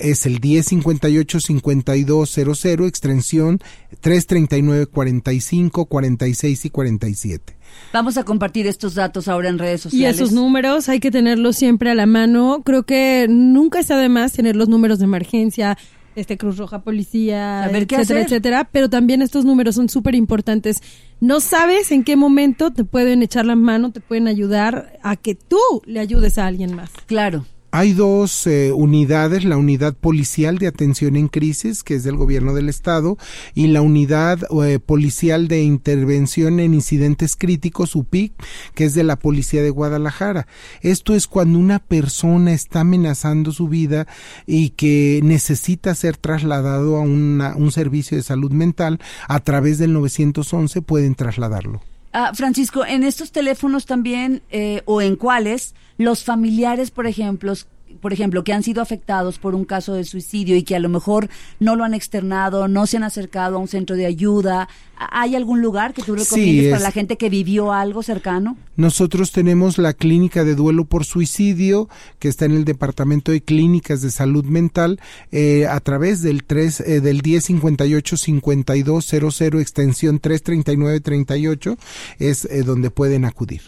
es 0.00 0.26
el 0.26 0.40
1058-5200, 0.40 2.86
extensión 2.86 3.60
339 4.00 4.86
45, 4.86 5.86
46 5.86 6.64
y 6.64 6.70
47. 6.70 7.56
Vamos 7.92 8.16
a 8.16 8.24
compartir 8.24 8.66
estos 8.66 8.94
datos 8.94 9.28
ahora 9.28 9.48
en 9.48 9.58
redes 9.58 9.82
sociales. 9.82 10.16
Y 10.16 10.22
esos 10.22 10.32
números 10.32 10.88
hay 10.88 11.00
que 11.00 11.10
tenerlos 11.10 11.56
siempre 11.56 11.90
a 11.90 11.94
la 11.94 12.06
mano. 12.06 12.62
Creo 12.64 12.84
que 12.84 13.26
nunca 13.28 13.80
está 13.80 13.98
de 13.98 14.08
más 14.08 14.32
tener 14.32 14.56
los 14.56 14.68
números 14.68 14.98
de 14.98 15.04
emergencia, 15.04 15.76
este 16.16 16.36
Cruz 16.36 16.56
Roja 16.56 16.82
Policía, 16.82 17.66
etcétera, 17.70 18.20
etcétera, 18.22 18.68
pero 18.70 18.88
también 18.88 19.22
estos 19.22 19.44
números 19.44 19.74
son 19.74 19.88
súper 19.88 20.14
importantes. 20.14 20.82
No 21.20 21.40
sabes 21.40 21.90
en 21.92 22.04
qué 22.04 22.16
momento 22.16 22.72
te 22.72 22.84
pueden 22.84 23.22
echar 23.22 23.46
la 23.46 23.56
mano, 23.56 23.92
te 23.92 24.00
pueden 24.00 24.28
ayudar 24.28 24.98
a 25.02 25.16
que 25.16 25.34
tú 25.34 25.58
le 25.86 26.00
ayudes 26.00 26.38
a 26.38 26.46
alguien 26.46 26.74
más. 26.74 26.90
Claro. 27.06 27.46
Hay 27.74 27.94
dos 27.94 28.46
eh, 28.46 28.70
unidades, 28.70 29.44
la 29.46 29.56
unidad 29.56 29.94
policial 29.94 30.58
de 30.58 30.66
atención 30.66 31.16
en 31.16 31.28
crisis, 31.28 31.82
que 31.82 31.94
es 31.94 32.04
del 32.04 32.16
gobierno 32.16 32.52
del 32.52 32.68
estado, 32.68 33.16
y 33.54 33.68
la 33.68 33.80
unidad 33.80 34.40
eh, 34.62 34.78
policial 34.78 35.48
de 35.48 35.62
intervención 35.62 36.60
en 36.60 36.74
incidentes 36.74 37.34
críticos, 37.34 37.96
UPIC, 37.96 38.34
que 38.74 38.84
es 38.84 38.92
de 38.92 39.04
la 39.04 39.16
policía 39.16 39.62
de 39.62 39.70
Guadalajara. 39.70 40.46
Esto 40.82 41.14
es 41.14 41.26
cuando 41.26 41.58
una 41.58 41.78
persona 41.78 42.52
está 42.52 42.80
amenazando 42.80 43.52
su 43.52 43.68
vida 43.68 44.06
y 44.46 44.70
que 44.70 45.20
necesita 45.24 45.94
ser 45.94 46.18
trasladado 46.18 46.98
a 46.98 47.00
un 47.00 47.72
servicio 47.72 48.18
de 48.18 48.22
salud 48.22 48.52
mental, 48.52 49.00
a 49.28 49.40
través 49.40 49.78
del 49.78 49.94
911 49.94 50.82
pueden 50.82 51.14
trasladarlo. 51.14 51.80
Ah, 52.12 52.32
Francisco, 52.34 52.84
en 52.84 53.04
estos 53.04 53.32
teléfonos 53.32 53.86
también, 53.86 54.42
eh, 54.50 54.82
o 54.84 55.00
en 55.00 55.16
cuáles, 55.16 55.74
los 55.96 56.24
familiares, 56.24 56.90
por 56.90 57.06
ejemplo, 57.06 57.54
por 58.02 58.12
ejemplo, 58.12 58.44
que 58.44 58.52
han 58.52 58.62
sido 58.62 58.82
afectados 58.82 59.38
por 59.38 59.54
un 59.54 59.64
caso 59.64 59.94
de 59.94 60.04
suicidio 60.04 60.56
y 60.56 60.64
que 60.64 60.76
a 60.76 60.80
lo 60.80 60.90
mejor 60.90 61.30
no 61.60 61.76
lo 61.76 61.84
han 61.84 61.94
externado, 61.94 62.68
no 62.68 62.86
se 62.86 62.98
han 62.98 63.04
acercado 63.04 63.56
a 63.56 63.58
un 63.60 63.68
centro 63.68 63.96
de 63.96 64.04
ayuda, 64.04 64.68
¿hay 64.96 65.36
algún 65.36 65.62
lugar 65.62 65.94
que 65.94 66.02
tú 66.02 66.16
recomiendes 66.16 66.72
para 66.72 66.82
la 66.82 66.90
gente 66.90 67.16
que 67.16 67.30
vivió 67.30 67.72
algo 67.72 68.02
cercano? 68.02 68.56
Nosotros 68.76 69.32
tenemos 69.32 69.78
la 69.78 69.94
clínica 69.94 70.44
de 70.44 70.54
duelo 70.54 70.84
por 70.84 71.04
suicidio 71.04 71.88
que 72.18 72.28
está 72.28 72.44
en 72.44 72.52
el 72.52 72.64
Departamento 72.64 73.32
de 73.32 73.40
Clínicas 73.40 74.02
de 74.02 74.10
Salud 74.10 74.44
Mental 74.44 75.00
eh, 75.30 75.66
a 75.68 75.78
través 75.80 76.22
del 76.22 76.44
3 76.44 76.80
eh, 76.80 77.00
del 77.00 77.22
1058 77.22 78.16
5200 78.16 79.42
extensión 79.60 80.18
33938 80.18 81.76
es 82.18 82.44
eh, 82.46 82.62
donde 82.62 82.90
pueden 82.90 83.24
acudir. 83.24 83.62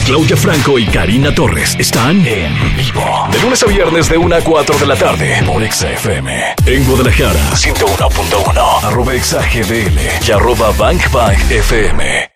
Claudia 0.05 0.37
Franco 0.37 0.79
y 0.79 0.85
Karina 0.85 1.35
Torres 1.35 1.75
están 1.77 2.25
en 2.25 2.53
vivo. 2.77 3.27
De 3.29 3.41
lunes 3.41 3.61
a 3.61 3.65
viernes 3.65 4.07
de 4.07 4.17
1 4.17 4.33
a 4.33 4.41
4 4.41 4.79
de 4.79 4.87
la 4.87 4.95
tarde 4.95 5.43
por 5.45 5.61
XFM. 5.61 6.55
En 6.65 6.85
Guadalajara, 6.85 7.51
101.1. 7.51 8.83
Arroba 8.83 9.11
XAGDL 9.11 9.99
y 10.25 10.31
arroba 10.31 10.71
Bank 10.71 11.11
Bank 11.11 11.51
FM. 11.51 12.29